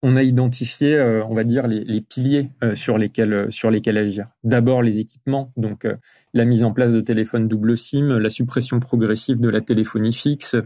On 0.03 0.17
a 0.17 0.23
identifié, 0.23 0.95
euh, 0.95 1.25
on 1.25 1.35
va 1.35 1.45
dire, 1.45 1.67
les, 1.67 2.01
piliers 2.01 2.51
euh, 2.63 2.75
sur 2.75 2.99
lesquels 2.99 3.33
euh, 3.33 3.51
sur 3.51 3.71
lesquels 3.71 3.99
agir. 3.99 4.27
D'abord 4.45 4.83
les 4.83 5.01
équipements, 5.01 5.53
donc 5.57 5.87
la 6.35 6.45
mise 6.45 6.65
en 6.65 6.73
place 6.73 6.93
de 6.93 7.01
téléphones 7.01 7.49
double 7.49 7.77
SIM, 7.77 8.19
la 8.19 8.31
suppression 8.31 8.79
progressive 8.79 9.41
de 9.41 9.49
la 9.49 9.61
téléphonie 9.61 10.13
fixe. 10.13 10.57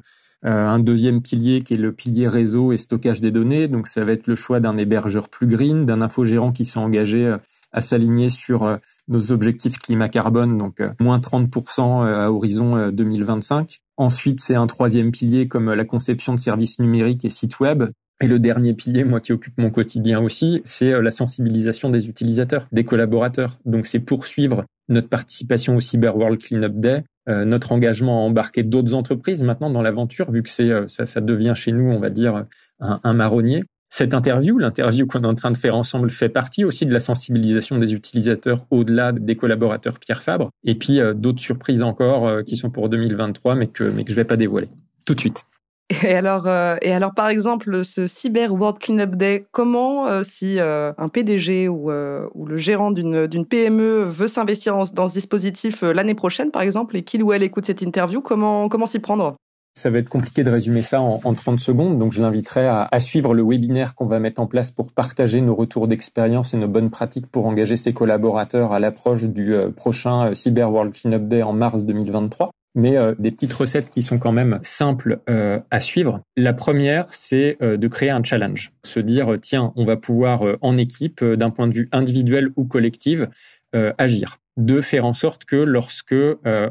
un 0.43 0.79
deuxième 0.79 1.21
pilier 1.21 1.61
qui 1.61 1.75
est 1.75 1.77
le 1.77 1.93
pilier 1.93 2.27
réseau 2.27 2.73
et 2.73 2.79
stockage 2.79 3.21
des 3.21 3.31
données, 3.31 3.69
donc 3.69 3.89
ça 3.89 4.05
va 4.05 4.13
être 4.13 4.27
le 4.27 4.37
choix 4.37 4.59
d'un 4.59 4.79
hébergeur 4.79 5.29
plus 5.29 5.47
green, 5.47 5.85
d'un 5.85 6.01
infogérant 6.01 6.51
qui 6.51 6.65
s'est 6.65 6.79
engagé 6.79 7.37
à 7.73 7.81
s'aligner 7.81 8.31
sur 8.31 8.79
nos 9.09 9.33
objectifs 9.33 9.79
climat 9.79 10.09
carbone, 10.09 10.57
donc 10.57 10.83
moins 10.99 11.19
30% 11.19 12.07
à 12.07 12.33
horizon 12.33 12.91
2025. 12.91 13.81
Ensuite, 13.99 14.41
c'est 14.41 14.55
un 14.55 14.67
troisième 14.67 15.13
pilier 15.13 15.47
comme 15.47 15.73
la 15.73 15.85
conception 15.85 16.35
de 16.35 16.41
services 16.41 16.79
numériques 16.79 17.27
et 17.27 17.31
sites 17.31 17.61
web, 17.61 17.85
et 18.23 18.27
le 18.27 18.39
dernier 18.39 18.75
pilier, 18.75 19.05
moi 19.05 19.21
qui 19.21 19.33
occupe 19.33 19.57
mon 19.57 19.71
quotidien 19.71 20.21
aussi, 20.21 20.61
c'est 20.65 20.93
euh, 20.93 21.01
la 21.01 21.11
sensibilisation 21.11 21.89
des 21.89 22.09
utilisateurs, 22.09 22.67
des 22.71 22.85
collaborateurs. 22.85 23.59
Donc 23.65 23.87
c'est 23.87 24.01
poursuivre 24.01 24.65
notre 24.89 25.09
participation 25.09 25.77
au 25.77 25.81
Cyber 25.81 26.17
World 26.17 26.39
Cleanup 26.39 26.79
Day, 26.79 27.05
euh, 27.29 27.45
notre 27.47 27.73
engagement 27.73 28.23
à 28.23 28.29
embarquer 28.29 28.63
d'autres 28.63 28.95
entreprises 28.95 29.43
maintenant 29.43 29.71
dans 29.71 29.81
l'aventure, 29.81 30.31
vu 30.31 30.43
que 30.43 30.51
c'est 30.51 30.71
euh, 30.71 30.87
ça, 30.87 31.07
ça, 31.07 31.23
devient 31.23 31.55
chez 31.57 31.73
nous, 31.73 31.91
on 31.91 31.99
va 31.99 32.11
dire, 32.11 32.45
un, 32.81 33.13
marronnier. 33.13 33.65
Cette 33.89 34.15
interview, 34.15 34.59
l'interview 34.59 35.07
qu'on 35.07 35.23
est 35.23 35.27
en 35.27 35.35
train 35.35 35.51
de 35.51 35.57
faire 35.57 35.75
ensemble, 35.75 36.11
fait 36.11 36.29
partie 36.29 36.65
aussi 36.65 36.87
de 36.87 36.93
la 36.93 37.01
sensibilisation 37.01 37.79
des 37.79 37.95
utilisateurs 37.95 38.67
au-delà 38.71 39.13
des 39.13 39.35
collaborateurs 39.35 39.99
Pierre 39.99 40.23
Fabre. 40.23 40.51
Et 40.65 40.77
puis 40.77 41.01
d'autres 41.15 41.41
surprises 41.41 41.83
encore 41.83 42.45
qui 42.45 42.57
sont 42.57 42.71
pour 42.71 42.89
2023, 42.89 43.57
mais 43.57 43.67
que 43.67 43.83
mais 43.83 44.05
que 44.05 44.11
je 44.11 44.15
vais 44.15 44.25
pas 44.25 44.37
dévoiler 44.37 44.69
tout 45.05 45.15
de 45.15 45.21
suite. 45.21 45.45
Et 46.05 46.15
alors, 46.15 46.47
euh, 46.47 46.77
et 46.83 46.93
alors, 46.93 47.15
par 47.15 47.29
exemple, 47.29 47.85
ce 47.85 48.07
Cyber 48.07 48.55
World 48.55 48.79
Cleanup 48.79 49.17
Day, 49.17 49.47
comment, 49.51 50.07
euh, 50.07 50.23
si 50.23 50.61
euh, 50.61 50.93
un 50.99 51.09
PDG 51.09 51.69
ou, 51.69 51.91
le 51.91 52.57
gérant 52.57 52.91
d'une 52.93 53.47
PME 53.47 54.05
veut 54.05 54.29
s'investir 54.29 54.77
dans 54.95 55.09
ce 55.09 55.15
dispositif 55.15 55.83
l'année 55.83 56.15
prochaine, 56.15 56.51
par 56.51 56.63
exemple, 56.63 56.97
et 56.97 57.03
qu'il 57.03 57.23
ou 57.23 57.33
elle 57.33 57.43
écoute 57.43 57.67
cette 57.67 57.83
interview, 57.83 58.21
comment, 58.21 58.69
comment 58.69 58.87
s'y 58.87 59.01
prendre? 59.01 59.35
Ça 59.73 59.91
va 59.91 59.99
être 59.99 60.09
compliqué 60.09 60.43
de 60.43 60.51
résumer 60.51 60.83
ça 60.83 61.01
en, 61.01 61.21
en 61.23 61.35
30 61.35 61.61
secondes, 61.61 61.99
donc 61.99 62.13
je 62.13 62.21
l'inviterai 62.21 62.67
à, 62.67 62.89
à, 62.91 63.01
suivre 63.01 63.35
le 63.35 63.43
webinaire 63.45 63.95
qu'on 63.95 64.07
va 64.07 64.19
mettre 64.19 64.41
en 64.41 64.47
place 64.47 64.73
pour 64.73 64.93
partager 64.93 65.41
nos 65.41 65.55
retours 65.55 65.87
d'expérience 65.87 66.55
et 66.55 66.57
nos 66.57 66.67
bonnes 66.67 66.91
pratiques 66.91 67.29
pour 67.29 67.47
engager 67.47 67.77
ses 67.77 67.93
collaborateurs 67.93 68.73
à 68.73 68.81
l'approche 68.81 69.23
du 69.25 69.55
prochain 69.77 70.35
Cyber 70.35 70.73
World 70.73 70.93
Cleanup 70.93 71.29
Day 71.29 71.43
en 71.43 71.53
mars 71.53 71.85
2023 71.85 72.51
mais 72.75 72.97
euh, 72.97 73.15
des 73.19 73.31
petites 73.31 73.53
recettes 73.53 73.91
qui 73.91 74.03
sont 74.03 74.19
quand 74.19 74.33
même 74.33 74.61
simples 74.63 75.21
euh, 75.29 75.59
à 75.71 75.81
suivre. 75.81 76.21
La 76.37 76.53
première, 76.53 77.07
c'est 77.11 77.57
euh, 77.63 77.77
de 77.77 77.89
créer 77.89 78.11
un 78.11 78.23
challenge, 78.23 78.73
se 78.85 79.01
dire 79.01 79.37
tiens, 79.41 79.73
on 79.77 79.85
va 79.85 79.97
pouvoir 79.97 80.43
en 80.61 80.77
équipe, 80.77 81.25
d'un 81.25 81.51
point 81.51 81.69
de 81.69 81.75
vue 81.75 81.89
individuel 81.93 82.51
ou 82.57 82.65
collectif, 82.65 83.23
agir. 83.99 84.39
De 84.57 84.81
faire 84.81 85.05
en 85.07 85.15
sorte 85.15 85.45
que 85.45 85.57
lorsque 85.57 86.15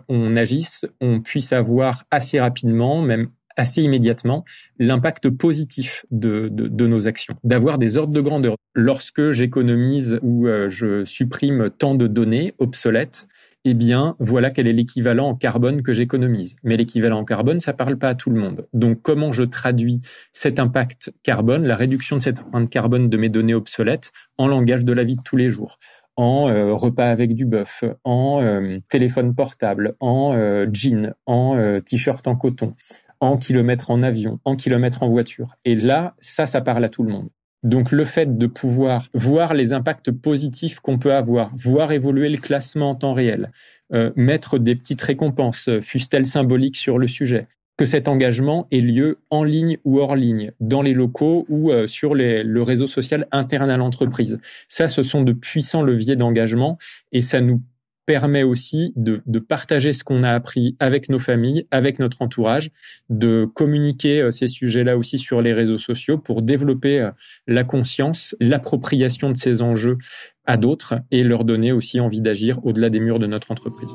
on 0.09 0.35
agisse, 0.35 0.85
on 1.01 1.21
puisse 1.21 1.53
avoir 1.53 2.03
assez 2.11 2.39
rapidement, 2.39 3.01
même 3.01 3.29
assez 3.55 3.81
immédiatement 3.81 4.43
l'impact 4.79 5.29
positif 5.29 6.05
de, 6.11 6.49
de, 6.49 6.67
de, 6.67 6.87
nos 6.87 7.07
actions, 7.07 7.35
d'avoir 7.43 7.77
des 7.77 7.97
ordres 7.97 8.13
de 8.13 8.21
grandeur. 8.21 8.55
Lorsque 8.73 9.31
j'économise 9.31 10.19
ou 10.21 10.47
je 10.67 11.05
supprime 11.05 11.69
tant 11.77 11.95
de 11.95 12.07
données 12.07 12.53
obsolètes, 12.57 13.27
eh 13.65 13.73
bien, 13.73 14.15
voilà 14.19 14.51
quel 14.51 14.67
est 14.67 14.73
l'équivalent 14.73 15.27
en 15.27 15.35
carbone 15.35 15.81
que 15.81 15.93
j'économise. 15.93 16.55
Mais 16.63 16.77
l'équivalent 16.77 17.19
en 17.19 17.25
carbone, 17.25 17.59
ça 17.59 17.73
parle 17.73 17.97
pas 17.97 18.09
à 18.09 18.15
tout 18.15 18.29
le 18.29 18.39
monde. 18.39 18.67
Donc, 18.73 19.01
comment 19.01 19.31
je 19.31 19.43
traduis 19.43 20.01
cet 20.31 20.59
impact 20.59 21.13
carbone, 21.23 21.65
la 21.65 21.75
réduction 21.75 22.15
de 22.17 22.21
cette 22.21 22.39
empreinte 22.39 22.69
carbone 22.69 23.09
de 23.09 23.17
mes 23.17 23.29
données 23.29 23.53
obsolètes 23.53 24.11
en 24.37 24.47
langage 24.47 24.85
de 24.85 24.93
la 24.93 25.03
vie 25.03 25.17
de 25.17 25.21
tous 25.23 25.35
les 25.35 25.49
jours? 25.49 25.77
En 26.15 26.49
euh, 26.49 26.73
repas 26.73 27.09
avec 27.09 27.33
du 27.33 27.45
bœuf, 27.45 27.83
en 28.03 28.41
euh, 28.41 28.79
téléphone 28.89 29.33
portable, 29.35 29.95
en 29.99 30.33
euh, 30.35 30.65
jean, 30.71 31.13
en 31.25 31.79
t-shirt 31.85 32.27
en 32.27 32.35
coton, 32.35 32.75
en 33.19 33.37
kilomètres 33.37 33.91
en 33.91 34.03
avion, 34.03 34.39
en 34.45 34.55
kilomètres 34.55 35.03
en 35.03 35.09
voiture. 35.09 35.55
Et 35.65 35.75
là, 35.75 36.15
ça, 36.19 36.45
ça 36.45 36.61
parle 36.61 36.83
à 36.83 36.89
tout 36.89 37.03
le 37.03 37.11
monde. 37.11 37.29
Donc 37.63 37.91
le 37.91 38.05
fait 38.05 38.37
de 38.37 38.47
pouvoir 38.47 39.09
voir 39.13 39.53
les 39.53 39.73
impacts 39.73 40.11
positifs 40.11 40.79
qu'on 40.79 40.97
peut 40.97 41.13
avoir, 41.13 41.51
voir 41.55 41.91
évoluer 41.91 42.29
le 42.29 42.37
classement 42.37 42.91
en 42.91 42.95
temps 42.95 43.13
réel, 43.13 43.51
euh, 43.93 44.11
mettre 44.15 44.59
des 44.59 44.75
petites 44.75 45.01
récompenses, 45.01 45.67
euh, 45.67 45.81
fussent-elles 45.81 46.25
symboliques 46.25 46.77
sur 46.77 46.97
le 46.97 47.07
sujet, 47.07 47.47
que 47.77 47.83
cet 47.83 48.07
engagement 48.07 48.67
ait 48.71 48.79
lieu 48.79 49.17
en 49.29 49.43
ligne 49.43 49.77
ou 49.83 49.99
hors 49.99 50.15
ligne, 50.15 50.51
dans 50.61 50.81
les 50.81 50.93
locaux 50.93 51.45
ou 51.49 51.71
euh, 51.71 51.85
sur 51.87 52.15
le 52.15 52.61
réseau 52.61 52.87
social 52.87 53.27
interne 53.31 53.69
à 53.69 53.77
l'entreprise. 53.77 54.39
Ça, 54.69 54.87
ce 54.87 55.03
sont 55.03 55.23
de 55.23 55.33
puissants 55.33 55.83
leviers 55.83 56.15
d'engagement 56.15 56.77
et 57.11 57.21
ça 57.21 57.41
nous 57.41 57.61
permet 58.09 58.41
aussi 58.41 58.91
de, 58.95 59.21
de 59.27 59.37
partager 59.37 59.93
ce 59.93 60.03
qu'on 60.03 60.23
a 60.23 60.31
appris 60.31 60.75
avec 60.79 61.09
nos 61.09 61.19
familles, 61.19 61.67
avec 61.69 61.99
notre 61.99 62.23
entourage, 62.23 62.71
de 63.11 63.47
communiquer 63.53 64.19
euh, 64.19 64.31
ces 64.31 64.47
sujets-là 64.47 64.97
aussi 64.97 65.19
sur 65.19 65.43
les 65.43 65.53
réseaux 65.53 65.77
sociaux 65.77 66.17
pour 66.17 66.41
développer 66.41 67.01
euh, 67.01 67.11
la 67.45 67.63
conscience, 67.63 68.35
l'appropriation 68.39 69.29
de 69.29 69.37
ces 69.37 69.61
enjeux 69.61 69.99
à 70.47 70.57
d'autres 70.57 70.95
et 71.11 71.21
leur 71.21 71.45
donner 71.45 71.71
aussi 71.71 71.99
envie 71.99 72.21
d'agir 72.21 72.57
au-delà 72.65 72.89
des 72.89 72.99
murs 72.99 73.19
de 73.19 73.27
notre 73.27 73.51
entreprise. 73.51 73.91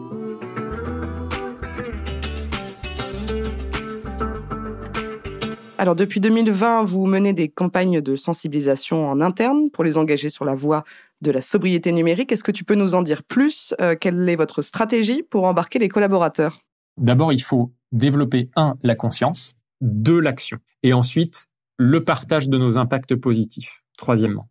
Alors 5.84 5.96
depuis 5.96 6.18
2020, 6.18 6.84
vous 6.84 7.04
menez 7.04 7.34
des 7.34 7.50
campagnes 7.50 8.00
de 8.00 8.16
sensibilisation 8.16 9.06
en 9.06 9.20
interne 9.20 9.68
pour 9.70 9.84
les 9.84 9.98
engager 9.98 10.30
sur 10.30 10.46
la 10.46 10.54
voie 10.54 10.82
de 11.20 11.30
la 11.30 11.42
sobriété 11.42 11.92
numérique. 11.92 12.32
Est-ce 12.32 12.42
que 12.42 12.52
tu 12.52 12.64
peux 12.64 12.74
nous 12.74 12.94
en 12.94 13.02
dire 13.02 13.22
plus? 13.22 13.74
Euh, 13.82 13.94
Quelle 13.94 14.26
est 14.26 14.36
votre 14.36 14.62
stratégie 14.62 15.22
pour 15.22 15.44
embarquer 15.44 15.78
les 15.78 15.90
collaborateurs? 15.90 16.60
D'abord, 16.96 17.34
il 17.34 17.42
faut 17.42 17.70
développer, 17.92 18.48
un, 18.56 18.78
la 18.82 18.94
conscience, 18.94 19.52
deux, 19.82 20.18
l'action, 20.20 20.56
et 20.82 20.94
ensuite, 20.94 21.48
le 21.76 22.02
partage 22.02 22.48
de 22.48 22.56
nos 22.56 22.78
impacts 22.78 23.14
positifs, 23.14 23.84
troisièmement. 23.98 24.48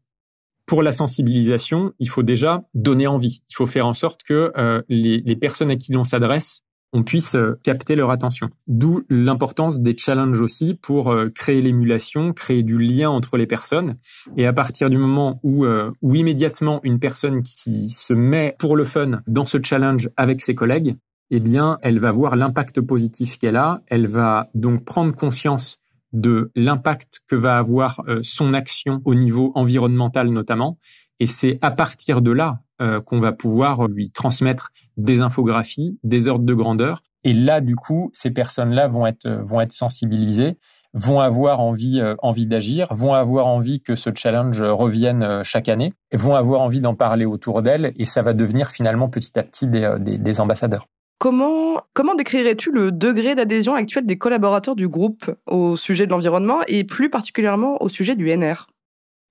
Pour 0.67 0.83
la 0.83 0.91
sensibilisation, 0.91 1.93
il 1.97 2.09
faut 2.09 2.21
déjà 2.21 2.63
donner 2.75 3.07
envie. 3.07 3.41
Il 3.49 3.55
faut 3.55 3.65
faire 3.65 3.87
en 3.87 3.93
sorte 3.93 4.21
que 4.21 4.51
euh, 4.55 4.83
les, 4.87 5.23
les 5.25 5.35
personnes 5.35 5.71
à 5.71 5.77
qui 5.77 5.93
l'on 5.93 6.03
s'adresse 6.03 6.61
on 6.93 7.03
puisse 7.03 7.35
euh, 7.35 7.59
capter 7.63 7.95
leur 7.95 8.11
attention. 8.11 8.49
D'où 8.67 9.03
l'importance 9.09 9.81
des 9.81 9.97
challenges 9.97 10.39
aussi 10.39 10.75
pour 10.75 11.11
euh, 11.11 11.29
créer 11.29 11.61
l'émulation, 11.61 12.33
créer 12.33 12.63
du 12.63 12.77
lien 12.77 13.09
entre 13.09 13.35
les 13.35 13.47
personnes. 13.47 13.97
Et 14.37 14.45
à 14.45 14.53
partir 14.53 14.89
du 14.89 14.97
moment 14.97 15.39
où, 15.43 15.65
euh, 15.65 15.91
où 16.01 16.15
immédiatement 16.15 16.79
une 16.83 16.99
personne 16.99 17.41
qui 17.41 17.89
se 17.89 18.13
met 18.13 18.55
pour 18.59 18.77
le 18.77 18.85
fun 18.85 19.21
dans 19.27 19.45
ce 19.45 19.57
challenge 19.61 20.09
avec 20.15 20.41
ses 20.41 20.55
collègues, 20.55 20.95
eh 21.31 21.39
bien, 21.39 21.79
elle 21.81 21.97
va 21.97 22.11
voir 22.11 22.35
l'impact 22.35 22.79
positif 22.81 23.39
qu'elle 23.39 23.55
a. 23.55 23.81
Elle 23.87 24.05
va 24.05 24.51
donc 24.53 24.85
prendre 24.85 25.15
conscience 25.15 25.79
de 26.11 26.51
l'impact 26.55 27.21
que 27.27 27.35
va 27.35 27.57
avoir 27.57 28.03
son 28.21 28.53
action 28.53 29.01
au 29.03 29.15
niveau 29.15 29.51
environnemental 29.55 30.29
notamment. 30.29 30.77
Et 31.19 31.27
c'est 31.27 31.59
à 31.61 31.71
partir 31.71 32.21
de 32.21 32.31
là 32.31 32.59
euh, 32.81 32.99
qu'on 33.01 33.19
va 33.19 33.31
pouvoir 33.31 33.87
lui 33.87 34.09
transmettre 34.09 34.71
des 34.97 35.21
infographies, 35.21 35.97
des 36.03 36.27
ordres 36.27 36.45
de 36.45 36.53
grandeur. 36.53 37.01
Et 37.23 37.33
là, 37.33 37.61
du 37.61 37.75
coup, 37.75 38.09
ces 38.13 38.31
personnes-là 38.31 38.87
vont 38.87 39.05
être 39.05 39.27
être 39.61 39.71
sensibilisées, 39.71 40.57
vont 40.93 41.19
avoir 41.19 41.59
envie 41.59 42.01
euh, 42.01 42.15
envie 42.21 42.45
d'agir, 42.45 42.87
vont 42.91 43.13
avoir 43.13 43.47
envie 43.47 43.81
que 43.81 43.95
ce 43.95 44.09
challenge 44.13 44.61
revienne 44.61 45.23
euh, 45.23 45.43
chaque 45.43 45.69
année, 45.69 45.93
vont 46.13 46.35
avoir 46.35 46.61
envie 46.61 46.81
d'en 46.81 46.95
parler 46.95 47.25
autour 47.25 47.61
d'elles, 47.61 47.93
et 47.95 48.05
ça 48.05 48.21
va 48.21 48.33
devenir 48.33 48.69
finalement 48.69 49.07
petit 49.07 49.37
à 49.37 49.43
petit 49.43 49.67
des, 49.67 49.95
des 49.99 50.39
ambassadeurs. 50.41 50.87
Comment, 51.19 51.81
comment 51.93 52.15
décrirais-tu 52.15 52.71
le 52.71 52.91
degré 52.91 53.33
d'adhésion 53.33 53.75
actuel 53.75 54.05
des 54.05 54.17
collaborateurs 54.17 54.75
du 54.75 54.89
groupe 54.89 55.33
au 55.47 55.77
sujet 55.77 56.05
de 56.05 56.11
l'environnement 56.11 56.59
et 56.67 56.83
plus 56.83 57.09
particulièrement 57.09 57.81
au 57.81 57.87
sujet 57.87 58.15
du 58.15 58.29
NR 58.35 58.67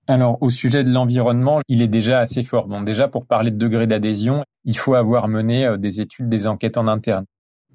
alors, 0.07 0.37
au 0.41 0.49
sujet 0.49 0.83
de 0.83 0.91
l'environnement, 0.91 1.59
il 1.69 1.81
est 1.81 1.87
déjà 1.87 2.19
assez 2.19 2.43
fort. 2.43 2.67
Bon, 2.67 2.81
déjà, 2.81 3.07
pour 3.07 3.25
parler 3.25 3.51
de 3.51 3.57
degré 3.57 3.87
d'adhésion, 3.87 4.43
il 4.65 4.77
faut 4.77 4.95
avoir 4.95 5.29
mené 5.29 5.65
euh, 5.65 5.77
des 5.77 6.01
études, 6.01 6.27
des 6.27 6.47
enquêtes 6.47 6.77
en 6.77 6.87
interne. 6.87 7.25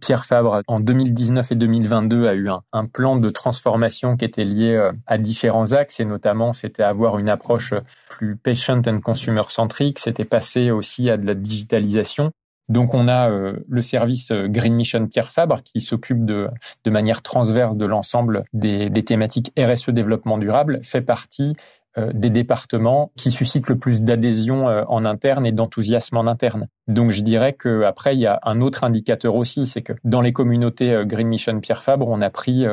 Pierre 0.00 0.25
Fabre, 0.25 0.62
en 0.68 0.78
2019 0.78 1.52
et 1.52 1.54
2022, 1.56 2.28
a 2.28 2.35
eu 2.35 2.49
un, 2.73 2.87
plan 2.87 3.16
de 3.16 3.30
transformation 3.30 4.16
qui 4.16 4.25
était 4.25 4.44
lié 4.44 4.75
euh, 4.75 4.92
à 5.06 5.18
différents 5.18 5.73
axes 5.73 5.99
et 6.00 6.04
notamment 6.04 6.52
c'était 6.52 6.85
avoir 6.85 7.18
une 7.18 7.28
approche 7.28 7.75
plus 8.08 8.37
patient 8.37 8.82
and 8.87 9.00
consumer 9.00 9.42
centrique, 9.49 9.99
c'était 9.99 10.25
passer 10.25 10.70
aussi 10.70 11.11
à 11.11 11.16
de 11.16 11.26
la 11.26 11.35
digitalisation. 11.35 12.30
Donc 12.68 12.92
on 12.92 13.08
a 13.08 13.30
euh, 13.30 13.54
le 13.66 13.80
service 13.80 14.30
euh, 14.30 14.47
Green 14.47 14.75
Mission 14.75 15.06
Pierre 15.06 15.30
Fabre 15.30 15.62
qui 15.62 15.80
s'occupe 15.80 16.25
de, 16.25 16.50
manière 16.87 17.23
transverse 17.23 17.76
de 17.76 17.87
l'ensemble 17.87 18.44
des, 18.52 18.90
thématiques 19.04 19.52
RSE 19.58 19.88
développement 19.90 20.38
durable, 20.38 20.80
fait 20.82 21.00
partie 21.00 21.56
euh, 21.88 21.88
des 22.12 22.31
départements 22.31 23.12
qui 23.17 23.31
suscitent 23.31 23.69
le 23.69 23.78
plus 23.78 24.02
d'adhésion 24.02 24.69
euh, 24.69 24.85
en 24.88 25.05
interne 25.05 25.47
et 25.47 25.52
d'enthousiasme 25.52 26.17
en 26.17 26.26
interne. 26.26 26.69
Donc 26.87 27.11
je 27.11 27.23
dirais 27.23 27.52
que 27.52 27.83
après 27.83 28.14
il 28.14 28.21
y 28.21 28.26
a 28.26 28.40
un 28.45 28.61
autre 28.61 28.85
indicateur 28.85 29.35
aussi, 29.35 29.67
c'est 29.67 29.83
que 29.83 29.93
dans 30.05 30.21
les 30.21 30.33
communautés 30.33 30.93
euh, 30.93 31.05
Green 31.05 31.28
Mission 31.28 31.61
Pierre 31.61 31.83
Fabre, 31.83 32.09
on 32.09 32.21
a 32.21 32.31
pris 32.31 32.67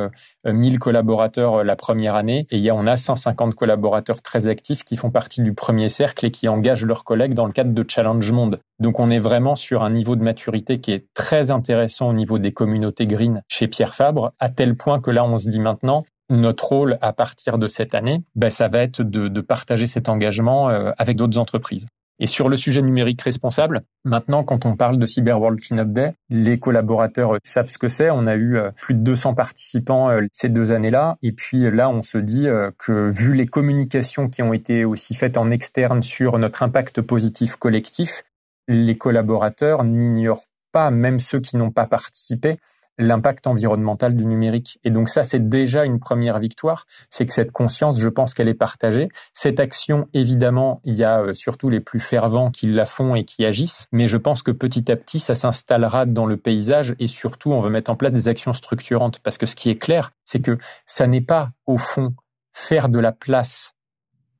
1000 0.46 0.79
collaborateurs 0.79 1.63
la 1.63 1.75
première 1.75 2.15
année 2.15 2.46
et 2.51 2.72
on 2.72 2.88
a 2.88 2.98
150 2.98 3.55
collaborateurs 3.55 4.22
très 4.22 4.48
actifs 4.48 4.84
qui 4.84 4.96
font 4.96 5.12
partie 5.12 5.41
du 5.41 5.53
premier 5.53 5.89
cercle 5.89 6.25
et 6.25 6.32
qui 6.32 6.48
engagent 6.48 6.86
leurs 6.86 7.03
collègues 7.03 7.34
dans 7.34 7.46
le 7.46 7.51
cadre 7.51 7.74
de 7.74 7.86
Challenge 7.88 8.32
Monde. 8.32 8.60
Donc 8.79 9.00
on 9.00 9.10
est 9.10 9.20
vraiment 9.20 9.55
sur 9.55 9.84
un 9.84 9.89
niveau 9.89 10.15
de 10.15 10.24
maturité 10.24 10.79
qui 10.79 10.91
est 10.91 11.05
très 11.13 11.51
intéressant 11.51 12.10
au 12.10 12.13
niveau 12.13 12.39
des 12.39 12.51
communautés 12.51 13.08
green 13.08 13.41
chez 13.48 13.67
Pierre 13.67 13.96
Fabre, 13.96 14.34
à 14.39 14.50
tel 14.50 14.75
point 14.75 15.00
que 15.00 15.12
là 15.12 15.24
on 15.24 15.38
se 15.38 15.50
dit 15.50 15.60
maintenant, 15.60 16.03
notre 16.29 16.65
rôle 16.65 16.98
à 17.01 17.13
partir 17.13 17.58
de 17.58 17.67
cette 17.67 17.96
année, 17.96 18.24
ben, 18.36 18.50
ça 18.50 18.67
va 18.67 18.79
être 18.79 19.03
de, 19.03 19.27
de 19.27 19.41
partager 19.41 19.88
cet 19.88 20.10
engagement 20.10 20.70
euh, 20.70 20.91
avec 20.98 21.17
d'autres 21.17 21.38
entreprises. 21.38 21.88
Et 22.17 22.27
sur 22.27 22.48
le 22.48 22.55
sujet 22.55 22.82
numérique 22.82 23.22
responsable, 23.22 23.82
maintenant, 24.05 24.46
quand 24.46 24.65
on 24.65 24.77
parle 24.77 24.98
de 24.98 25.05
Cyber 25.05 25.38
World 25.38 25.60
Cleanup 25.60 25.91
Day, 25.91 26.13
les 26.29 26.58
collaborateurs 26.58 27.38
savent 27.44 27.67
ce 27.67 27.77
que 27.77 27.89
c'est. 27.89 28.10
On 28.10 28.25
a 28.25 28.36
eu 28.36 28.58
euh, 28.58 28.72
plus 28.77 28.94
de 28.94 29.01
200 29.01 29.34
participants 29.34 30.10
euh, 30.10 30.22
ces 30.32 30.48
deux 30.48 30.72
années-là. 30.72 31.17
Et 31.22 31.34
puis 31.34 31.70
là, 31.70 31.89
on 31.89 32.03
se 32.03 32.17
dit 32.17 32.48
que 32.77 33.10
vu 33.10 33.34
les 33.34 33.48
communications 33.48 34.29
qui 34.29 34.41
ont 34.41 34.53
été 34.53 34.86
aussi 34.86 35.13
faites 35.13 35.38
en 35.38 35.51
externe 35.51 36.01
sur 36.01 36.38
notre 36.38 36.63
impact 36.63 37.01
positif 37.01 37.58
collectif, 37.58 38.24
les 38.70 38.98
collaborateurs 38.98 39.84
n'ignorent 39.84 40.46
pas, 40.72 40.91
même 40.91 41.20
ceux 41.20 41.39
qui 41.39 41.58
n'ont 41.58 41.72
pas 41.72 41.86
participé, 41.86 42.58
l'impact 42.97 43.47
environnemental 43.47 44.15
du 44.15 44.25
numérique. 44.25 44.79
Et 44.83 44.89
donc 44.89 45.09
ça, 45.09 45.23
c'est 45.23 45.49
déjà 45.49 45.85
une 45.85 45.99
première 45.99 46.39
victoire. 46.39 46.85
C'est 47.09 47.25
que 47.25 47.33
cette 47.33 47.51
conscience, 47.51 47.99
je 47.99 48.09
pense 48.09 48.33
qu'elle 48.33 48.47
est 48.47 48.53
partagée. 48.53 49.09
Cette 49.33 49.59
action, 49.59 50.07
évidemment, 50.13 50.81
il 50.83 50.95
y 50.95 51.03
a 51.03 51.21
euh, 51.21 51.33
surtout 51.33 51.69
les 51.69 51.79
plus 51.79 51.99
fervents 51.99 52.51
qui 52.51 52.67
la 52.67 52.85
font 52.85 53.15
et 53.15 53.25
qui 53.25 53.45
agissent. 53.45 53.87
Mais 53.91 54.07
je 54.07 54.17
pense 54.17 54.43
que 54.43 54.51
petit 54.51 54.91
à 54.91 54.95
petit, 54.95 55.19
ça 55.19 55.35
s'installera 55.35 56.05
dans 56.05 56.25
le 56.25 56.37
paysage 56.37 56.95
et 56.99 57.07
surtout, 57.07 57.51
on 57.51 57.61
veut 57.61 57.69
mettre 57.69 57.91
en 57.91 57.95
place 57.95 58.13
des 58.13 58.27
actions 58.27 58.53
structurantes. 58.53 59.19
Parce 59.19 59.37
que 59.37 59.45
ce 59.45 59.55
qui 59.55 59.69
est 59.69 59.77
clair, 59.77 60.11
c'est 60.23 60.41
que 60.41 60.57
ça 60.85 61.07
n'est 61.07 61.21
pas, 61.21 61.51
au 61.65 61.77
fond, 61.77 62.13
faire 62.53 62.89
de 62.89 62.99
la 62.99 63.11
place 63.11 63.75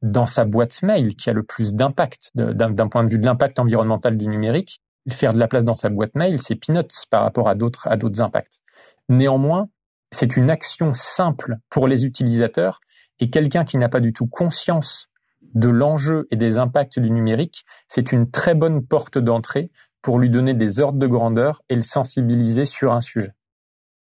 dans 0.02 0.28
sa 0.28 0.46
boîte 0.46 0.84
mail 0.84 1.16
qui 1.16 1.30
a 1.30 1.34
le 1.34 1.44
plus 1.44 1.74
d'impact 1.74 2.32
d'un 2.36 2.88
point 2.88 3.04
de 3.04 3.10
vue 3.10 3.20
de 3.20 3.26
l'impact 3.26 3.60
environnemental 3.60 4.18
du 4.18 4.28
numérique, 4.28 4.82
faire 5.14 5.34
de 5.34 5.40
la 5.40 5.48
place 5.48 5.64
dans 5.64 5.76
sa 5.76 5.90
boîte 5.90 6.16
mail, 6.16 6.42
c'est 6.42 6.56
peanuts 6.56 7.06
par 7.10 7.24
rapport 7.24 7.48
à 7.48 7.56
d'autres, 7.56 7.88
à 7.88 7.98
d'autres 7.98 8.22
impacts. 8.22 8.62
Néanmoins, 9.10 9.70
c'est 10.12 10.38
une 10.38 10.50
action 10.50 10.94
simple 10.94 11.58
pour 11.70 11.88
les 11.88 12.06
utilisateurs 12.06 12.80
et 13.20 13.30
quelqu'un 13.30 13.66
qui 13.66 13.78
n'a 13.78 13.90
pas 13.90 14.00
du 14.00 14.14
tout 14.14 14.28
conscience 14.28 15.10
de 15.54 15.70
l'enjeu 15.70 16.28
et 16.32 16.36
des 16.36 16.58
impacts 16.58 17.00
du 17.00 17.10
numérique, 17.12 17.66
c'est 17.88 18.12
une 18.12 18.30
très 18.30 18.56
bonne 18.56 18.86
porte 18.86 19.18
d'entrée 19.18 19.72
pour 20.02 20.20
lui 20.20 20.30
donner 20.30 20.54
des 20.54 20.82
ordres 20.82 21.00
de 21.00 21.08
grandeur 21.08 21.62
et 21.70 21.76
le 21.76 21.82
sensibiliser 21.82 22.66
sur 22.66 22.94
un 22.94 23.02
sujet. 23.02 23.34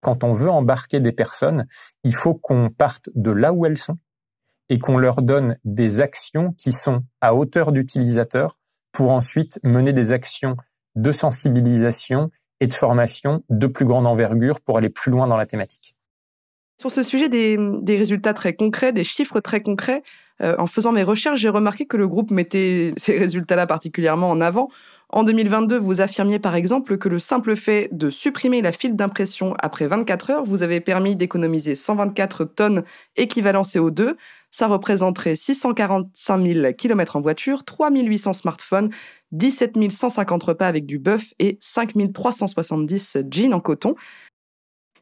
Quand 0.02 0.24
on 0.24 0.34
veut 0.34 0.50
embarquer 0.50 1.00
des 1.00 1.12
personnes, 1.12 1.66
il 2.04 2.14
faut 2.14 2.34
qu'on 2.34 2.70
parte 2.70 3.10
de 3.16 3.32
là 3.32 3.54
où 3.54 3.66
elles 3.66 3.78
sont 3.78 3.98
et 4.70 4.80
qu'on 4.80 4.98
leur 4.98 5.22
donne 5.22 5.58
des 5.64 6.00
actions 6.00 6.54
qui 6.54 6.72
sont 6.72 7.04
à 7.22 7.36
hauteur 7.36 7.72
d'utilisateur 7.72 8.58
pour 8.92 9.12
ensuite 9.12 9.60
mener 9.64 9.94
des 9.94 10.14
actions 10.14 10.58
de 10.96 11.12
sensibilisation 11.12 12.32
et 12.60 12.68
de 12.68 12.74
formation 12.74 13.44
de 13.50 13.68
plus 13.68 13.86
grande 13.86 14.06
envergure 14.06 14.60
pour 14.62 14.78
aller 14.78 14.90
plus 14.90 15.12
loin 15.12 15.28
dans 15.28 15.38
la 15.38 15.46
thématique. 15.46 15.96
Sur 16.80 16.92
ce 16.92 17.04
sujet 17.04 17.28
des, 17.28 17.58
résultats 17.98 18.34
très 18.34 18.54
concrets, 18.54 18.94
des 18.94 19.04
chiffres 19.04 19.42
très 19.42 19.62
concrets, 19.62 20.02
euh, 20.42 20.56
en 20.58 20.66
faisant 20.66 20.94
mes 20.94 21.04
recherches, 21.04 21.42
j'ai 21.42 21.50
remarqué 21.50 21.86
que 21.86 21.98
le 21.98 22.08
groupe 22.08 22.32
mettait 22.32 22.94
ces 22.96 23.18
résultats-là 23.18 23.68
particulièrement 23.68 24.30
en 24.30 24.40
avant. 24.40 24.70
En 25.12 25.24
2022, 25.24 25.76
vous 25.80 26.02
affirmiez 26.02 26.38
par 26.38 26.54
exemple 26.54 27.00
que 27.00 27.10
le 27.10 27.18
simple 27.18 27.56
fait 27.56 27.90
de 27.92 28.12
supprimer 28.12 28.62
la 28.62 28.72
file 28.72 28.96
d'impression 28.96 29.56
après 29.60 29.88
24 29.88 30.30
heures 30.30 30.44
vous 30.44 30.62
avait 30.62 30.82
permis 30.82 31.16
d'économiser 31.16 31.74
124 31.74 32.46
tonnes 32.46 32.84
équivalent 33.16 33.64
CO2. 33.64 34.14
Ça 34.52 34.68
représenterait 34.68 35.36
645 35.36 36.46
000 36.46 36.74
km 36.74 37.16
en 37.16 37.22
voiture, 37.22 37.66
3 37.66 37.90
800 37.92 38.34
smartphones, 38.34 38.90
17 39.32 39.92
150 39.92 40.44
repas 40.44 40.68
avec 40.68 40.86
du 40.86 41.00
bœuf 41.00 41.34
et 41.40 41.58
5 41.60 42.14
370 42.14 43.18
jeans 43.32 43.56
en 43.56 43.62
coton. 43.62 43.96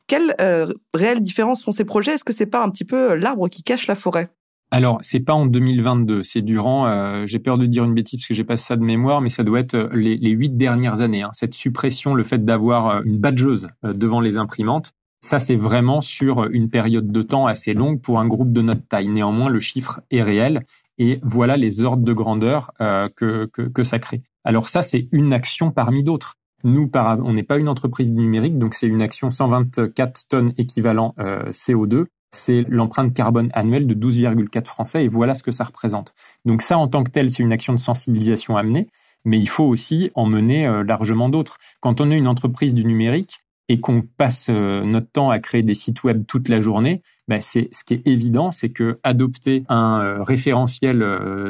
Quelle 0.08 0.36
euh, 0.40 0.74
réelle 0.94 1.20
différence 1.20 1.66
font 1.66 1.72
ces 1.72 1.84
projets? 1.84 2.14
Est-ce 2.14 2.24
que 2.24 2.32
c'est 2.32 2.46
pas 2.46 2.64
un 2.64 2.70
petit 2.70 2.86
peu 2.86 3.14
l'arbre 3.16 3.50
qui 3.50 3.62
cache 3.62 3.88
la 3.88 3.96
forêt? 3.96 4.30
Alors, 4.70 5.00
c'est 5.02 5.22
pas 5.22 5.34
en 5.34 5.46
2022, 5.46 6.24
c'est 6.24 6.42
durant, 6.42 6.88
euh, 6.88 7.26
j'ai 7.26 7.40
peur 7.40 7.58
de 7.58 7.66
dire 7.66 7.86
une 7.86 7.94
bêtise 7.94 8.20
parce 8.20 8.28
que 8.28 8.34
j'ai 8.34 8.44
pas 8.44 8.58
ça 8.58 8.76
de 8.76 8.84
mémoire, 8.84 9.22
mais 9.22 9.30
ça 9.30 9.44
doit 9.44 9.62
être 9.62 9.76
euh, 9.76 9.90
les 9.94 10.32
huit 10.32 10.58
dernières 10.58 11.00
années. 11.00 11.22
Hein. 11.22 11.32
Cette 11.34 11.54
suppression, 11.54 12.14
le 12.14 12.24
fait 12.24 12.44
d'avoir 12.44 13.02
une 13.04 13.18
badgeuse 13.18 13.70
devant 13.84 14.20
les 14.20 14.38
imprimantes, 14.38 14.92
ça 15.22 15.40
c'est 15.40 15.56
vraiment 15.56 16.02
sur 16.02 16.44
une 16.52 16.70
période 16.70 17.12
de 17.12 17.22
temps 17.22 17.48
assez 17.48 17.74
longue 17.74 18.02
pour 18.02 18.20
un 18.20 18.28
groupe 18.28 18.52
de 18.52 18.62
notre 18.62 18.86
taille. 18.86 19.08
Néanmoins, 19.08 19.48
le 19.48 19.62
chiffre 19.62 20.02
est 20.12 20.22
réel 20.22 20.62
et 20.98 21.20
voilà 21.24 21.56
les 21.56 21.82
ordres 21.84 22.04
de 22.04 22.14
grandeur 22.14 22.72
que, 22.78 23.46
que, 23.46 23.84
ça 23.84 24.00
crée. 24.00 24.22
Alors 24.44 24.68
ça, 24.68 24.82
c'est 24.82 25.08
une 25.12 25.34
action 25.34 25.72
parmi 25.72 26.04
d'autres. 26.04 26.36
Nous, 26.64 26.90
on 26.94 27.34
n'est 27.34 27.44
pas 27.44 27.58
une 27.58 27.70
entreprise 27.70 28.12
numérique, 28.12 28.58
donc 28.58 28.74
c'est 28.74 28.88
une 28.88 29.02
action 29.02 29.30
124 29.30 30.28
tonnes 30.28 30.54
équivalent 30.58 31.14
euh, 31.20 31.50
CO2. 31.52 32.06
C'est 32.32 32.66
l'empreinte 32.68 33.14
carbone 33.14 33.50
annuelle 33.54 33.88
de 33.88 33.96
12,4 33.96 34.66
Français 34.66 35.06
et 35.06 35.08
voilà 35.08 35.34
ce 35.34 35.44
que 35.44 35.52
ça 35.52 35.64
représente. 35.64 36.14
Donc 36.46 36.62
ça, 36.62 36.78
en 36.78 36.88
tant 36.88 37.04
que 37.04 37.12
tel, 37.12 37.32
c'est 37.32 37.44
une 37.44 37.54
action 37.54 37.74
de 37.74 37.80
sensibilisation 37.80 38.58
amenée, 38.58 38.88
mais 39.26 39.40
il 39.40 39.50
faut 39.50 39.66
aussi 39.66 40.12
en 40.16 40.26
mener 40.26 40.68
euh, 40.68 40.84
largement 40.84 41.30
d'autres. 41.30 41.58
Quand 41.80 42.02
on 42.02 42.12
est 42.12 42.18
une 42.18 42.28
entreprise 42.28 42.74
du 42.74 42.86
numérique, 42.86 43.40
et 43.70 43.82
qu'on 43.82 44.02
passe 44.02 44.48
euh, 44.50 44.86
notre 44.86 45.12
temps 45.12 45.30
à 45.30 45.40
créer 45.40 45.62
des 45.62 45.74
sites 45.74 46.06
web 46.06 46.26
toute 46.26 46.48
la 46.48 46.62
journée, 46.62 47.02
ben 47.28 47.42
c'est 47.42 47.68
ce 47.74 47.84
qui 47.84 47.96
est 47.96 48.08
évident, 48.08 48.50
c'est 48.50 48.70
que 48.70 48.98
adopter 49.04 49.66
un 49.68 50.00
euh, 50.00 50.24
référentiel 50.24 51.06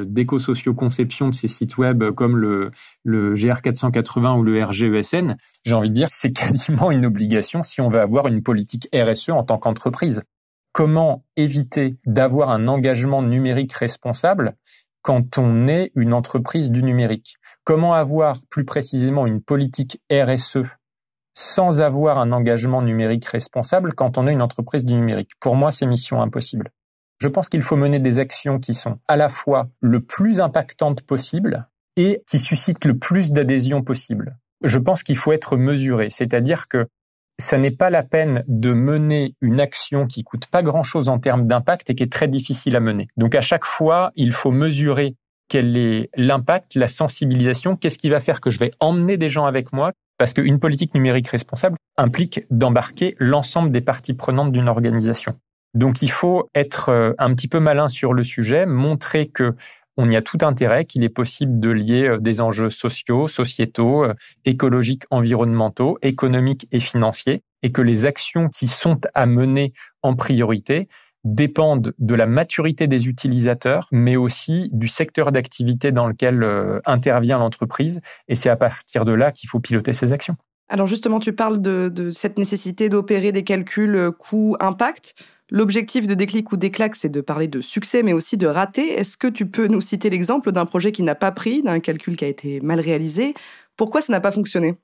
d'éco-socio-conception 0.07 1.29
de 1.29 1.35
ces 1.35 1.47
sites 1.47 1.77
web 1.77 2.03
comme 2.15 2.37
le, 2.37 2.71
le 3.03 3.35
GR480 3.35 4.39
ou 4.39 4.41
le 4.41 4.63
RGESN, 4.63 5.37
j'ai 5.63 5.75
envie 5.75 5.89
de 5.89 5.93
dire, 5.93 6.07
c'est 6.09 6.31
quasiment 6.33 6.89
une 6.89 7.05
obligation 7.05 7.61
si 7.61 7.81
on 7.81 7.89
veut 7.89 8.01
avoir 8.01 8.25
une 8.25 8.41
politique 8.41 8.89
RSE 8.91 9.29
en 9.29 9.43
tant 9.43 9.59
qu'entreprise. 9.59 10.23
Comment 10.77 11.25
éviter 11.35 11.97
d'avoir 12.05 12.51
un 12.51 12.67
engagement 12.67 13.23
numérique 13.23 13.73
responsable 13.73 14.53
quand 15.01 15.39
on 15.39 15.67
est 15.67 15.89
une 15.95 16.13
entreprise 16.13 16.69
du 16.69 16.83
numérique? 16.83 17.37
Comment 17.63 17.95
avoir 17.95 18.37
plus 18.51 18.63
précisément 18.63 19.25
une 19.25 19.41
politique 19.41 19.99
RSE 20.11 20.67
sans 21.33 21.81
avoir 21.81 22.19
un 22.19 22.31
engagement 22.31 22.83
numérique 22.83 23.25
responsable 23.25 23.95
quand 23.95 24.19
on 24.19 24.27
est 24.27 24.33
une 24.33 24.43
entreprise 24.43 24.85
du 24.85 24.93
numérique? 24.93 25.31
Pour 25.39 25.55
moi, 25.55 25.71
c'est 25.71 25.87
mission 25.87 26.21
impossible. 26.21 26.69
Je 27.17 27.27
pense 27.27 27.49
qu'il 27.49 27.63
faut 27.63 27.75
mener 27.75 27.97
des 27.97 28.19
actions 28.19 28.59
qui 28.59 28.75
sont 28.75 28.99
à 29.07 29.15
la 29.15 29.29
fois 29.29 29.69
le 29.81 30.01
plus 30.01 30.41
impactantes 30.41 31.01
possible 31.01 31.67
et 31.95 32.21
qui 32.27 32.37
suscitent 32.37 32.85
le 32.85 32.99
plus 32.99 33.31
d'adhésion 33.31 33.81
possible. 33.81 34.37
Je 34.63 34.77
pense 34.77 35.01
qu'il 35.01 35.17
faut 35.17 35.31
être 35.31 35.57
mesuré, 35.57 36.11
c'est-à-dire 36.11 36.67
que 36.67 36.87
ça 37.39 37.58
n'est 37.58 37.71
pas 37.71 37.89
la 37.89 38.04
peine 38.04 38.43
de 38.47 38.73
mener 38.73 39.36
une 39.41 39.60
action 39.60 40.08
qui 40.08 40.23
coûte 40.23 40.47
pas 40.47 40.63
grand-chose 40.63 41.10
en 41.10 41.19
termes 41.19 41.47
d'impact 41.47 41.89
et 41.89 41.95
qui 41.95 42.04
est 42.04 42.12
très 42.12 42.28
difficile 42.28 42.76
à 42.76 42.80
mener. 42.80 43.08
Donc 43.15 43.36
à 43.36 43.41
chaque 43.41 43.65
fois, 43.65 44.12
il 44.15 44.32
faut 44.32 44.52
mesurer 44.52 45.15
quel 45.47 45.78
est 45.78 46.10
l'impact, 46.15 46.76
la 46.76 46.88
sensibilisation, 46.88 47.76
qu'est-ce 47.76 47.97
qui 47.97 48.10
va 48.10 48.19
faire 48.19 48.41
que 48.41 48.50
je 48.50 48.60
vais 48.60 48.71
emmener 48.80 49.17
des 49.17 49.30
gens 49.30 49.45
avec 49.45 49.71
moi, 49.71 49.91
parce 50.17 50.34
qu'une 50.34 50.60
politique 50.60 50.93
numérique 50.93 51.30
responsable 51.30 51.78
implique 51.95 52.41
d'embarquer 52.50 53.15
l'ensemble 53.19 53.71
des 53.71 53.82
parties 53.82 54.13
prenantes 54.13 54.52
d'une 54.52 54.67
organisation. 54.67 55.36
Donc 55.73 56.02
il 56.02 56.12
faut 56.12 56.50
être 56.56 56.89
euh, 56.89 57.13
un 57.19 57.34
petit 57.36 57.47
peu 57.47 57.60
malin 57.60 57.88
sur 57.88 58.13
le 58.13 58.23
sujet, 58.23 58.65
montrer 58.65 59.28
que 59.28 59.56
on 59.97 60.10
y 60.10 60.15
a 60.15 60.21
tout 60.21 60.38
intérêt 60.41 60.86
qu'il 60.86 61.03
est 61.03 61.10
possible 61.10 61.60
de 61.60 61.69
lier 61.69 62.07
euh, 62.07 62.17
des 62.19 62.39
enjeux 62.39 62.69
sociaux, 62.69 63.27
sociétaux, 63.27 64.03
euh, 64.03 64.13
écologiques, 64.45 65.03
environnementaux, 65.10 65.97
économiques 66.01 66.67
et 66.71 66.79
financiers, 66.79 67.43
et 67.63 67.71
que 67.71 67.81
les 67.81 68.05
actions 68.05 68.47
qui 68.49 68.67
sont 68.67 69.01
à 69.13 69.25
mener 69.25 69.73
en 70.03 70.15
priorité 70.15 70.88
dépendent 71.23 71.93
de 71.97 72.15
la 72.15 72.27
maturité 72.27 72.88
des 72.88 73.07
utilisateurs, 73.07 73.89
mais 73.91 74.15
aussi 74.15 74.69
du 74.71 74.88
secteur 74.88 75.31
d'activité 75.31 75.91
dans 75.91 76.07
lequel 76.07 76.43
euh, 76.43 76.79
intervient 76.86 77.39
l'entreprise. 77.39 78.01
Et 78.27 78.36
c'est 78.36 78.49
à 78.49 78.55
partir 78.55 79.03
de 79.03 79.12
là 79.12 79.31
qu'il 79.31 79.49
faut 79.49 79.60
piloter 79.60 79.93
ces 79.93 80.13
actions. 80.13 80.38
Alors 80.69 80.88
justement, 80.88 81.19
tu 81.19 81.33
parles 81.33 81.62
de, 81.62 82.10
cette 82.12 82.38
nécessité 82.38 82.89
d'opérer 82.89 83.31
des 83.31 83.43
calculs 83.43 84.12
coût-impact. 84.19 85.15
L'objectif 85.49 86.07
de 86.07 86.13
Déclic 86.13 86.51
ou 86.51 86.57
Déclac, 86.57 86.95
c'est 86.95 87.10
de 87.10 87.21
parler 87.21 87.47
de 87.47 87.62
succès, 87.62 88.03
mais 88.03 88.12
aussi 88.12 88.36
de 88.36 88.47
raté. 88.47 88.99
Est-ce 88.99 89.15
que 89.15 89.27
tu 89.27 89.45
peux 89.45 89.67
nous 89.67 89.79
citer 89.79 90.10
l'exemple 90.10 90.51
d'un 90.51 90.65
projet 90.65 90.91
qui 90.91 91.03
n'a 91.03 91.15
pas 91.15 91.31
pris, 91.31 91.62
d'un 91.62 91.79
calcul 91.79 92.17
qui 92.17 92.25
a 92.25 92.27
été 92.27 92.60
mal 92.60 92.81
réalisé? 92.81 93.33
Pourquoi 93.77 94.01
ça 94.01 94.12
n'a 94.12 94.19
pas 94.19 94.33
fonctionné? 94.33 94.75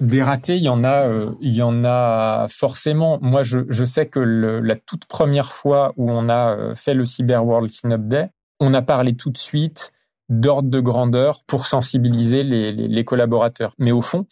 Des 0.00 0.22
ratés, 0.22 0.56
il 0.56 0.62
y 0.62 0.68
en 0.68 0.82
a, 0.82 1.08
euh, 1.08 1.32
il 1.40 1.54
y 1.54 1.60
en 1.60 1.84
a 1.84 2.46
forcément. 2.48 3.18
Moi, 3.20 3.42
je, 3.42 3.84
sais 3.84 4.06
que 4.06 4.20
la 4.20 4.76
toute 4.76 5.04
première 5.04 5.52
fois 5.52 5.92
où 5.96 6.10
on 6.10 6.28
a 6.28 6.56
euh, 6.56 6.74
fait 6.74 6.94
le 6.94 7.04
Cyber 7.04 7.44
World 7.44 7.70
Cleanup 7.70 8.08
Day, 8.08 8.30
on 8.60 8.72
a 8.74 8.80
parlé 8.80 9.14
tout 9.14 9.30
de 9.30 9.38
suite 9.38 9.92
d'ordre 10.30 10.70
de 10.70 10.80
grandeur 10.80 11.40
pour 11.46 11.66
sensibiliser 11.66 12.44
les, 12.44 12.72
les, 12.72 12.88
les 12.88 13.04
collaborateurs. 13.04 13.74
Mais 13.78 13.92
au 13.92 14.00
fond, 14.00 14.26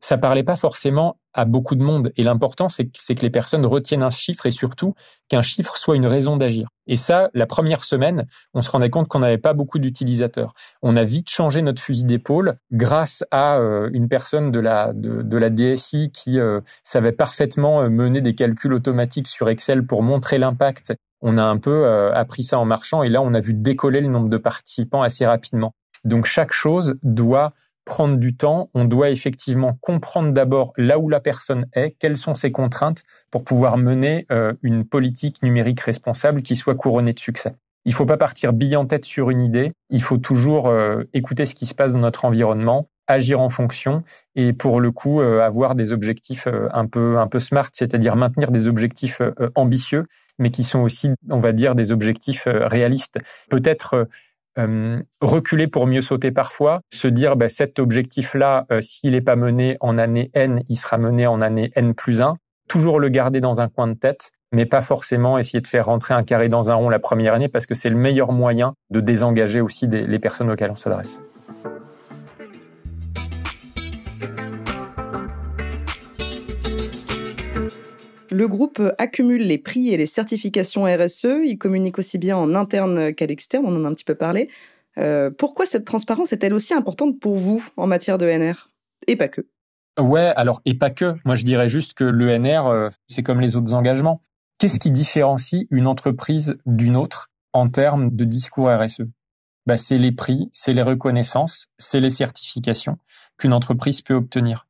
ça 0.00 0.16
parlait 0.18 0.44
pas 0.44 0.56
forcément 0.56 1.18
à 1.38 1.44
beaucoup 1.44 1.76
de 1.76 1.84
monde. 1.84 2.12
Et 2.16 2.24
l'important, 2.24 2.68
c'est 2.68 2.86
que, 2.86 3.12
que 3.14 3.22
les 3.22 3.30
personnes 3.30 3.64
retiennent 3.64 4.02
un 4.02 4.10
chiffre 4.10 4.44
et 4.46 4.50
surtout 4.50 4.94
qu'un 5.28 5.42
chiffre 5.42 5.76
soit 5.76 5.94
une 5.94 6.06
raison 6.06 6.36
d'agir. 6.36 6.68
Et 6.88 6.96
ça, 6.96 7.30
la 7.32 7.46
première 7.46 7.84
semaine, 7.84 8.26
on 8.54 8.62
se 8.62 8.70
rendait 8.72 8.90
compte 8.90 9.06
qu'on 9.06 9.20
n'avait 9.20 9.38
pas 9.38 9.52
beaucoup 9.52 9.78
d'utilisateurs. 9.78 10.52
On 10.82 10.96
a 10.96 11.04
vite 11.04 11.30
changé 11.30 11.62
notre 11.62 11.80
fusil 11.80 12.04
d'épaule 12.04 12.56
grâce 12.72 13.24
à 13.30 13.58
euh, 13.58 13.88
une 13.92 14.08
personne 14.08 14.50
de 14.50 14.58
la, 14.58 14.92
de, 14.92 15.36
la 15.36 15.50
DSI 15.50 16.10
qui 16.12 16.40
euh, 16.40 16.60
savait 16.82 17.12
parfaitement 17.12 17.82
euh, 17.82 17.88
mener 17.88 18.20
des 18.20 18.34
calculs 18.34 18.74
automatiques 18.74 19.28
sur 19.28 19.48
Excel 19.48 19.86
pour 19.86 20.02
montrer 20.02 20.38
l'impact. 20.38 20.92
On 21.20 21.38
a 21.38 21.44
un 21.44 21.58
peu 21.58 21.86
appris 22.14 22.44
ça 22.44 22.60
en 22.60 22.64
marchant 22.64 23.02
et 23.02 23.08
là, 23.08 23.22
on 23.22 23.34
a 23.34 23.40
vu 23.40 23.52
décoller 23.52 24.00
le 24.00 24.06
nombre 24.06 24.28
de 24.28 24.36
participants 24.36 25.02
assez 25.02 25.26
rapidement. 25.26 25.74
Donc 26.04 26.26
chaque 26.26 26.52
chose 26.52 26.94
doit 27.02 27.54
prendre 27.88 28.18
du 28.18 28.36
temps, 28.36 28.70
on 28.74 28.84
doit 28.84 29.10
effectivement 29.10 29.76
comprendre 29.80 30.32
d'abord 30.32 30.72
là 30.76 30.98
où 30.98 31.08
la 31.08 31.20
personne 31.20 31.66
est, 31.72 31.96
quelles 31.98 32.18
sont 32.18 32.34
ses 32.34 32.52
contraintes 32.52 33.02
pour 33.30 33.42
pouvoir 33.42 33.78
mener 33.78 34.26
euh, 34.30 34.52
une 34.62 34.84
politique 34.84 35.42
numérique 35.42 35.80
responsable 35.80 36.42
qui 36.42 36.54
soit 36.54 36.76
couronnée 36.76 37.14
de 37.14 37.18
succès. 37.18 37.56
Il 37.86 37.90
ne 37.90 37.94
faut 37.94 38.06
pas 38.06 38.18
partir 38.18 38.52
bille 38.52 38.76
en 38.76 38.84
tête 38.84 39.06
sur 39.06 39.30
une 39.30 39.40
idée, 39.40 39.72
il 39.88 40.02
faut 40.02 40.18
toujours 40.18 40.68
euh, 40.68 41.04
écouter 41.14 41.46
ce 41.46 41.54
qui 41.54 41.64
se 41.64 41.74
passe 41.74 41.94
dans 41.94 42.00
notre 42.00 42.26
environnement, 42.26 42.90
agir 43.06 43.40
en 43.40 43.48
fonction 43.48 44.02
et 44.36 44.52
pour 44.52 44.80
le 44.80 44.92
coup 44.92 45.22
euh, 45.22 45.40
avoir 45.40 45.74
des 45.74 45.92
objectifs 45.92 46.46
un 46.46 46.86
peu 46.86 47.18
un 47.18 47.26
peu 47.26 47.38
smart, 47.38 47.70
c'est-à-dire 47.72 48.16
maintenir 48.16 48.50
des 48.50 48.68
objectifs 48.68 49.22
ambitieux 49.54 50.04
mais 50.38 50.50
qui 50.50 50.62
sont 50.62 50.80
aussi 50.80 51.10
on 51.30 51.40
va 51.40 51.52
dire 51.52 51.74
des 51.74 51.90
objectifs 51.90 52.46
réalistes. 52.46 53.18
Peut-être 53.48 54.06
euh, 54.58 55.00
reculer 55.20 55.66
pour 55.68 55.86
mieux 55.86 56.00
sauter 56.00 56.30
parfois, 56.30 56.80
se 56.92 57.08
dire 57.08 57.36
bah, 57.36 57.48
cet 57.48 57.78
objectif-là, 57.78 58.66
euh, 58.72 58.80
s'il 58.80 59.12
n'est 59.12 59.20
pas 59.20 59.36
mené 59.36 59.76
en 59.80 59.98
année 59.98 60.30
N, 60.34 60.62
il 60.68 60.76
sera 60.76 60.98
mené 60.98 61.26
en 61.26 61.40
année 61.40 61.70
N 61.74 61.94
plus 61.94 62.22
1. 62.22 62.36
Toujours 62.68 63.00
le 63.00 63.08
garder 63.08 63.40
dans 63.40 63.60
un 63.60 63.68
coin 63.68 63.86
de 63.88 63.94
tête, 63.94 64.32
mais 64.52 64.66
pas 64.66 64.80
forcément 64.80 65.38
essayer 65.38 65.60
de 65.60 65.66
faire 65.66 65.86
rentrer 65.86 66.14
un 66.14 66.22
carré 66.22 66.48
dans 66.48 66.70
un 66.70 66.74
rond 66.74 66.88
la 66.88 66.98
première 66.98 67.34
année 67.34 67.48
parce 67.48 67.66
que 67.66 67.74
c'est 67.74 67.90
le 67.90 67.96
meilleur 67.96 68.32
moyen 68.32 68.74
de 68.90 69.00
désengager 69.00 69.60
aussi 69.60 69.86
les 69.86 70.18
personnes 70.18 70.50
auxquelles 70.50 70.70
on 70.70 70.76
s'adresse. 70.76 71.22
Le 78.38 78.46
groupe 78.46 78.80
accumule 78.98 79.42
les 79.42 79.58
prix 79.58 79.92
et 79.92 79.96
les 79.96 80.06
certifications 80.06 80.84
RSE. 80.84 81.42
Il 81.44 81.58
communique 81.58 81.98
aussi 81.98 82.18
bien 82.18 82.36
en 82.36 82.54
interne 82.54 83.12
qu'à 83.12 83.26
l'externe. 83.26 83.64
On 83.66 83.74
en 83.74 83.84
a 83.84 83.88
un 83.88 83.92
petit 83.94 84.04
peu 84.04 84.14
parlé. 84.14 84.48
Euh, 84.96 85.28
pourquoi 85.28 85.66
cette 85.66 85.84
transparence 85.84 86.32
est-elle 86.32 86.54
aussi 86.54 86.72
importante 86.72 87.18
pour 87.18 87.34
vous 87.34 87.68
en 87.76 87.88
matière 87.88 88.16
de 88.16 88.26
NR 88.26 88.70
Et 89.08 89.16
pas 89.16 89.26
que. 89.26 89.40
Ouais, 89.98 90.32
alors, 90.36 90.62
et 90.66 90.74
pas 90.74 90.90
que. 90.90 91.16
Moi, 91.24 91.34
je 91.34 91.42
dirais 91.42 91.68
juste 91.68 91.94
que 91.94 92.04
l'ENR, 92.04 92.68
euh, 92.68 92.90
c'est 93.08 93.24
comme 93.24 93.40
les 93.40 93.56
autres 93.56 93.74
engagements. 93.74 94.22
Qu'est-ce 94.58 94.78
qui 94.78 94.92
différencie 94.92 95.66
une 95.72 95.88
entreprise 95.88 96.58
d'une 96.64 96.94
autre 96.94 97.32
en 97.52 97.68
termes 97.68 98.14
de 98.14 98.24
discours 98.24 98.70
RSE 98.70 99.02
bah, 99.66 99.76
C'est 99.76 99.98
les 99.98 100.12
prix, 100.12 100.48
c'est 100.52 100.74
les 100.74 100.82
reconnaissances, 100.82 101.66
c'est 101.76 101.98
les 101.98 102.10
certifications 102.10 102.98
qu'une 103.36 103.52
entreprise 103.52 104.00
peut 104.00 104.14
obtenir 104.14 104.67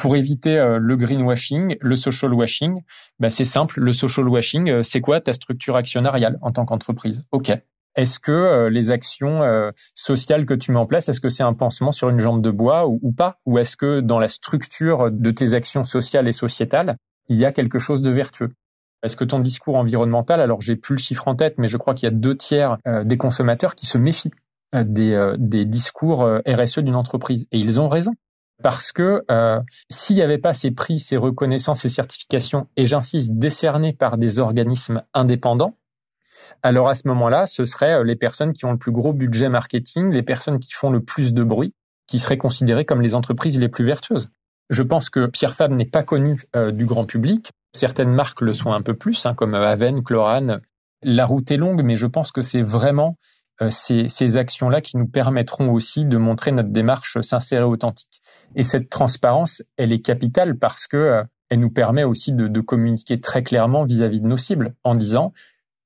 pour 0.00 0.16
éviter 0.16 0.58
euh, 0.58 0.78
le 0.80 0.96
greenwashing, 0.96 1.76
le 1.80 1.94
social 1.94 2.32
washing, 2.32 2.82
bah 3.18 3.28
c'est 3.28 3.44
simple. 3.44 3.80
Le 3.80 3.92
social 3.92 4.26
washing, 4.28 4.70
euh, 4.70 4.82
c'est 4.82 5.00
quoi 5.00 5.20
ta 5.20 5.34
structure 5.34 5.76
actionnariale 5.76 6.38
en 6.40 6.52
tant 6.52 6.64
qu'entreprise? 6.64 7.24
Ok. 7.32 7.52
Est-ce 7.96 8.18
que 8.18 8.30
euh, 8.30 8.70
les 8.70 8.90
actions 8.90 9.42
sociales 9.94 10.46
que 10.46 10.54
tu 10.54 10.72
mets 10.72 10.78
en 10.78 10.86
place, 10.86 11.08
est-ce 11.08 11.20
que 11.20 11.28
c'est 11.28 11.42
un 11.42 11.54
pansement 11.54 11.92
sur 11.92 12.08
une 12.08 12.20
jambe 12.20 12.40
de 12.40 12.50
bois 12.50 12.86
ou, 12.88 13.12
pas? 13.12 13.40
Ou 13.46 13.58
est-ce 13.58 13.76
que 13.76 14.00
dans 14.00 14.18
la 14.18 14.28
structure 14.28 15.10
de 15.10 15.30
tes 15.30 15.54
actions 15.54 15.84
sociales 15.84 16.28
et 16.28 16.32
sociétales, 16.32 16.96
il 17.28 17.36
y 17.36 17.44
a 17.44 17.52
quelque 17.52 17.78
chose 17.78 18.00
de 18.00 18.10
vertueux? 18.10 18.52
Est-ce 19.02 19.16
que 19.16 19.24
ton 19.24 19.40
discours 19.40 19.76
environnemental, 19.76 20.40
alors 20.40 20.60
j'ai 20.60 20.76
plus 20.76 20.94
le 20.94 21.00
chiffre 21.00 21.26
en 21.26 21.34
tête, 21.34 21.56
mais 21.58 21.68
je 21.68 21.76
crois 21.76 21.94
qu'il 21.94 22.06
y 22.06 22.12
a 22.12 22.14
deux 22.14 22.36
tiers 22.36 22.76
des 23.04 23.16
consommateurs 23.16 23.74
qui 23.74 23.86
se 23.86 23.98
méfient 23.98 24.30
des 24.72 25.64
discours 25.64 26.28
RSE 26.46 26.78
d'une 26.78 26.94
entreprise. 26.94 27.46
Et 27.50 27.58
ils 27.58 27.80
ont 27.80 27.88
raison 27.88 28.12
parce 28.62 28.92
que 28.92 29.24
euh, 29.30 29.60
s'il 29.90 30.16
n'y 30.16 30.22
avait 30.22 30.38
pas 30.38 30.52
ces 30.52 30.70
prix, 30.70 31.00
ces 31.00 31.16
reconnaissances, 31.16 31.80
ces 31.80 31.88
certifications, 31.88 32.68
et 32.76 32.86
j'insiste, 32.86 33.32
décernés 33.32 33.92
par 33.92 34.18
des 34.18 34.38
organismes 34.38 35.02
indépendants, 35.14 35.76
alors 36.62 36.88
à 36.88 36.94
ce 36.94 37.08
moment-là, 37.08 37.46
ce 37.46 37.64
seraient 37.64 38.00
euh, 38.00 38.04
les 38.04 38.16
personnes 38.16 38.52
qui 38.52 38.64
ont 38.64 38.72
le 38.72 38.78
plus 38.78 38.92
gros 38.92 39.12
budget 39.12 39.48
marketing, 39.48 40.10
les 40.10 40.22
personnes 40.22 40.58
qui 40.58 40.72
font 40.72 40.90
le 40.90 41.00
plus 41.00 41.32
de 41.32 41.42
bruit, 41.42 41.74
qui 42.06 42.18
seraient 42.18 42.38
considérées 42.38 42.84
comme 42.84 43.00
les 43.00 43.14
entreprises 43.14 43.58
les 43.58 43.68
plus 43.68 43.84
vertueuses. 43.84 44.30
Je 44.68 44.82
pense 44.82 45.10
que 45.10 45.26
Pierre 45.26 45.54
Fabre 45.54 45.74
n'est 45.74 45.84
pas 45.84 46.02
connu 46.02 46.42
euh, 46.54 46.70
du 46.70 46.86
grand 46.86 47.04
public. 47.04 47.50
Certaines 47.72 48.12
marques 48.12 48.40
le 48.40 48.52
sont 48.52 48.72
un 48.72 48.82
peu 48.82 48.94
plus, 48.94 49.26
hein, 49.26 49.34
comme 49.34 49.54
Aven, 49.54 50.02
Chlorane. 50.02 50.60
La 51.02 51.24
route 51.24 51.50
est 51.50 51.56
longue, 51.56 51.82
mais 51.82 51.96
je 51.96 52.06
pense 52.06 52.30
que 52.30 52.42
c'est 52.42 52.62
vraiment 52.62 53.16
ces, 53.68 54.08
ces 54.08 54.36
actions-là 54.38 54.80
qui 54.80 54.96
nous 54.96 55.06
permettront 55.06 55.70
aussi 55.70 56.06
de 56.06 56.16
montrer 56.16 56.52
notre 56.52 56.70
démarche 56.70 57.20
sincère 57.20 57.62
et 57.62 57.64
authentique. 57.64 58.22
Et 58.56 58.64
cette 58.64 58.88
transparence, 58.88 59.62
elle 59.76 59.92
est 59.92 60.00
capitale 60.00 60.56
parce 60.56 60.86
que 60.86 60.96
euh, 60.96 61.22
elle 61.50 61.60
nous 61.60 61.70
permet 61.70 62.04
aussi 62.04 62.32
de, 62.32 62.48
de 62.48 62.60
communiquer 62.60 63.20
très 63.20 63.42
clairement 63.42 63.84
vis-à-vis 63.84 64.20
de 64.20 64.26
nos 64.26 64.36
cibles 64.36 64.74
en 64.84 64.94
disant 64.94 65.32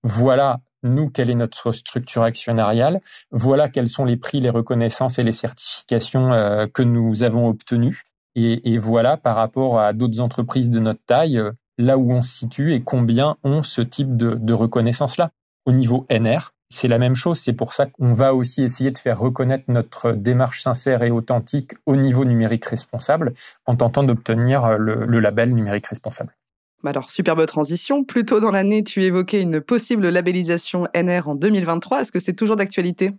voilà 0.03 0.61
nous 0.83 1.09
quelle 1.09 1.31
est 1.31 1.35
notre 1.35 1.73
structure 1.73 2.23
actionnariale, 2.23 3.01
voilà 3.31 3.69
quels 3.71 3.89
sont 3.89 4.05
les 4.05 4.19
prix, 4.19 4.41
les 4.41 4.51
reconnaissances 4.51 5.19
et 5.19 5.23
les 5.23 5.33
certifications 5.33 6.33
euh, 6.33 6.67
que 6.67 6.83
nous 6.83 7.23
avons 7.23 7.49
obtenus 7.49 8.05
et, 8.35 8.73
et, 8.73 8.79
voilà 8.79 9.17
par 9.17 9.37
rapport 9.37 9.81
à 9.81 9.93
d'autres 9.93 10.21
entreprises 10.21 10.69
de 10.69 10.81
notre 10.81 11.03
taille 11.07 11.41
là 11.79 11.99
où 11.99 12.13
on 12.13 12.23
se 12.23 12.37
situe 12.39 12.75
et 12.75 12.83
combien 12.83 13.37
ont 13.45 13.63
ce 13.63 13.81
type 13.81 14.17
de, 14.17 14.35
de 14.35 14.53
reconnaissance 14.53 15.17
là. 15.17 15.31
Au 15.67 15.73
niveau 15.73 16.05
NR, 16.11 16.54
c'est 16.75 16.89
la 16.89 16.99
même 16.99 17.15
chose. 17.15 17.39
C'est 17.39 17.53
pour 17.53 17.73
ça 17.73 17.87
qu'on 17.87 18.13
va 18.13 18.35
aussi 18.35 18.63
essayer 18.63 18.91
de 18.91 18.99
faire 18.99 19.19
reconnaître 19.19 19.65
notre 19.69 20.13
démarche 20.13 20.61
sincère 20.61 21.03
et 21.03 21.11
authentique 21.11 21.73
au 21.87 21.97
niveau 21.97 22.25
numérique 22.25 22.65
responsable 22.65 23.33
en 23.67 23.77
tentant 23.77 24.03
d'obtenir 24.03 24.77
le, 24.77 25.21
label 25.21 25.55
numérique 25.55 25.87
responsable. 25.87 26.37
Bah 26.83 26.91
alors, 26.91 27.11
superbe 27.11 27.47
transition. 27.47 28.05
Plus 28.05 28.25
tôt 28.25 28.41
dans 28.41 28.51
l'année, 28.51 28.83
tu 28.83 29.03
évoquais 29.03 29.41
une 29.41 29.61
possible 29.61 30.09
labellisation 30.09 30.87
NR 30.95 31.29
en 31.29 31.35
2023. 31.35 32.03
Est-ce 32.03 32.13
que 32.13 32.21
c'est 32.21 32.35
toujours 32.35 32.57
d'actualité? 32.57 33.13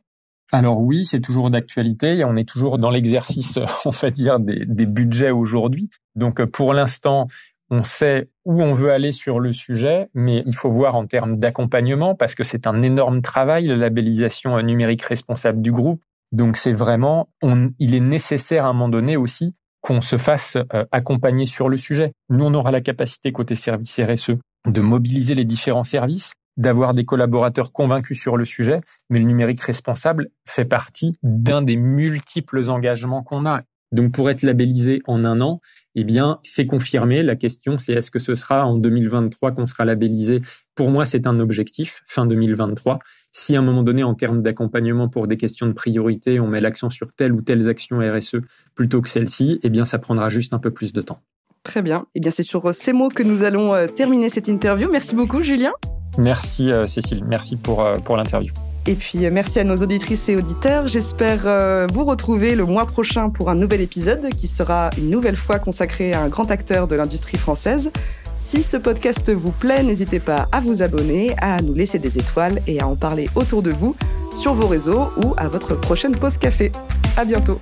Alors 0.51 0.81
oui, 0.81 1.05
c'est 1.05 1.21
toujours 1.21 1.49
d'actualité 1.49 2.17
et 2.17 2.25
on 2.25 2.35
est 2.35 2.47
toujours 2.47 2.77
dans 2.77 2.91
l'exercice, 2.91 3.57
on 3.85 3.89
va 3.89 4.11
dire, 4.11 4.39
des, 4.39 4.65
des 4.65 4.85
budgets 4.85 5.31
aujourd'hui. 5.31 5.89
Donc 6.15 6.43
pour 6.45 6.73
l'instant, 6.73 7.27
on 7.75 7.83
sait 7.83 8.29
où 8.45 8.61
on 8.61 8.73
veut 8.73 8.91
aller 8.91 9.11
sur 9.11 9.39
le 9.39 9.51
sujet, 9.51 10.07
mais 10.13 10.43
il 10.45 10.55
faut 10.55 10.69
voir 10.69 10.95
en 10.95 11.05
termes 11.07 11.37
d'accompagnement 11.37 12.15
parce 12.15 12.35
que 12.35 12.43
c'est 12.43 12.67
un 12.67 12.81
énorme 12.81 13.21
travail, 13.21 13.67
la 13.67 13.75
labellisation 13.75 14.61
numérique 14.61 15.01
responsable 15.01 15.61
du 15.61 15.71
groupe. 15.71 16.01
Donc 16.31 16.55
c'est 16.55 16.73
vraiment, 16.73 17.29
il 17.79 17.95
est 17.95 17.99
nécessaire 17.99 18.65
à 18.65 18.69
un 18.69 18.73
moment 18.73 18.89
donné 18.89 19.17
aussi 19.17 19.55
qu'on 19.81 20.01
se 20.01 20.17
fasse 20.17 20.57
euh, 20.73 20.85
accompagner 20.91 21.45
sur 21.45 21.69
le 21.69 21.77
sujet. 21.77 22.13
Nous, 22.29 22.43
on 22.43 22.53
aura 22.53 22.71
la 22.71 22.81
capacité 22.81 23.31
côté 23.31 23.55
service 23.55 23.99
RSE 23.99 24.37
de 24.65 24.81
mobiliser 24.81 25.35
les 25.35 25.45
différents 25.45 25.83
services, 25.83 26.33
d'avoir 26.57 26.93
des 26.93 27.05
collaborateurs 27.05 27.71
convaincus 27.71 28.19
sur 28.19 28.37
le 28.37 28.45
sujet, 28.45 28.81
mais 29.09 29.19
le 29.19 29.25
numérique 29.25 29.61
responsable 29.61 30.29
fait 30.47 30.65
partie 30.65 31.17
d'un 31.21 31.61
des 31.61 31.75
multiples 31.75 32.69
engagements 32.69 33.21
qu'on 33.21 33.45
a 33.45 33.61
Donc 33.95 34.11
pour 34.11 34.29
être 34.29 34.43
labellisé 34.43 35.01
en 35.07 35.23
un 35.23 35.39
an, 35.39 35.61
eh 35.95 36.03
bien, 36.03 36.39
c'est 36.43 36.65
confirmé. 36.65 37.23
La 37.23 37.37
question, 37.37 37.77
c'est 37.77 37.93
est-ce 37.93 38.11
que 38.11 38.19
ce 38.19 38.35
sera 38.35 38.65
en 38.65 38.77
2023 38.77 39.53
qu'on 39.53 39.65
sera 39.65 39.85
labellisé? 39.85 40.41
Pour 40.75 40.91
moi, 40.91 41.05
c'est 41.05 41.25
un 41.25 41.39
objectif, 41.39 42.03
fin 42.05 42.25
2023. 42.25 42.99
Si 43.31 43.55
à 43.55 43.59
un 43.59 43.61
moment 43.61 43.83
donné, 43.83 44.03
en 44.03 44.13
termes 44.13 44.41
d'accompagnement 44.41 45.07
pour 45.07 45.27
des 45.27 45.37
questions 45.37 45.65
de 45.67 45.71
priorité, 45.71 46.41
on 46.41 46.47
met 46.47 46.59
l'accent 46.59 46.89
sur 46.89 47.13
telle 47.13 47.31
ou 47.31 47.41
telle 47.41 47.67
action 47.69 47.99
RSE 47.99 48.37
plutôt 48.75 49.01
que 49.01 49.07
celle-ci, 49.07 49.59
eh 49.63 49.69
bien, 49.69 49.85
ça 49.85 49.97
prendra 49.97 50.29
juste 50.29 50.53
un 50.53 50.59
peu 50.59 50.71
plus 50.71 50.91
de 50.91 51.01
temps. 51.01 51.21
Très 51.63 51.81
bien. 51.81 52.05
Eh 52.15 52.19
bien, 52.19 52.31
c'est 52.31 52.43
sur 52.43 52.75
ces 52.75 52.91
mots 52.91 53.07
que 53.07 53.23
nous 53.23 53.43
allons 53.43 53.73
euh, 53.73 53.87
terminer 53.87 54.29
cette 54.29 54.49
interview. 54.49 54.89
Merci 54.91 55.15
beaucoup, 55.15 55.41
Julien. 55.41 55.71
Merci, 56.17 56.71
euh, 56.71 56.85
Cécile. 56.85 57.23
Merci 57.25 57.55
pour, 57.55 57.83
euh, 57.83 57.95
pour 57.95 58.17
l'interview. 58.17 58.51
Et 58.87 58.93
puis 58.93 59.29
merci 59.31 59.59
à 59.59 59.63
nos 59.63 59.77
auditrices 59.77 60.29
et 60.29 60.35
auditeurs. 60.35 60.87
J'espère 60.87 61.41
euh, 61.45 61.87
vous 61.91 62.05
retrouver 62.05 62.53
le 62.53 62.65
mois 62.65 62.85
prochain 62.85 63.29
pour 63.31 63.49
un 63.49 63.55
nouvel 63.55 63.81
épisode 63.81 64.29
qui 64.29 64.47
sera 64.47 64.91
une 64.97 65.09
nouvelle 65.09 65.35
fois 65.35 65.57
consacré 65.57 66.13
à 66.13 66.21
un 66.21 66.29
grand 66.29 66.51
acteur 66.51 66.87
de 66.87 66.95
l'industrie 66.95 67.37
française. 67.37 67.91
Si 68.39 68.61
ce 68.61 68.77
podcast 68.77 69.33
vous 69.33 69.51
plaît, 69.51 69.81
n'hésitez 69.81 70.19
pas 70.19 70.47
à 70.51 70.59
vous 70.59 70.83
abonner, 70.83 71.33
à 71.41 71.59
nous 71.63 71.73
laisser 71.73 71.97
des 71.97 72.19
étoiles 72.19 72.61
et 72.67 72.79
à 72.79 72.87
en 72.87 72.95
parler 72.95 73.27
autour 73.33 73.63
de 73.63 73.71
vous, 73.71 73.95
sur 74.39 74.53
vos 74.53 74.67
réseaux 74.67 75.07
ou 75.23 75.33
à 75.37 75.47
votre 75.47 75.73
prochaine 75.73 76.15
pause 76.15 76.37
café. 76.37 76.71
À 77.17 77.25
bientôt. 77.25 77.59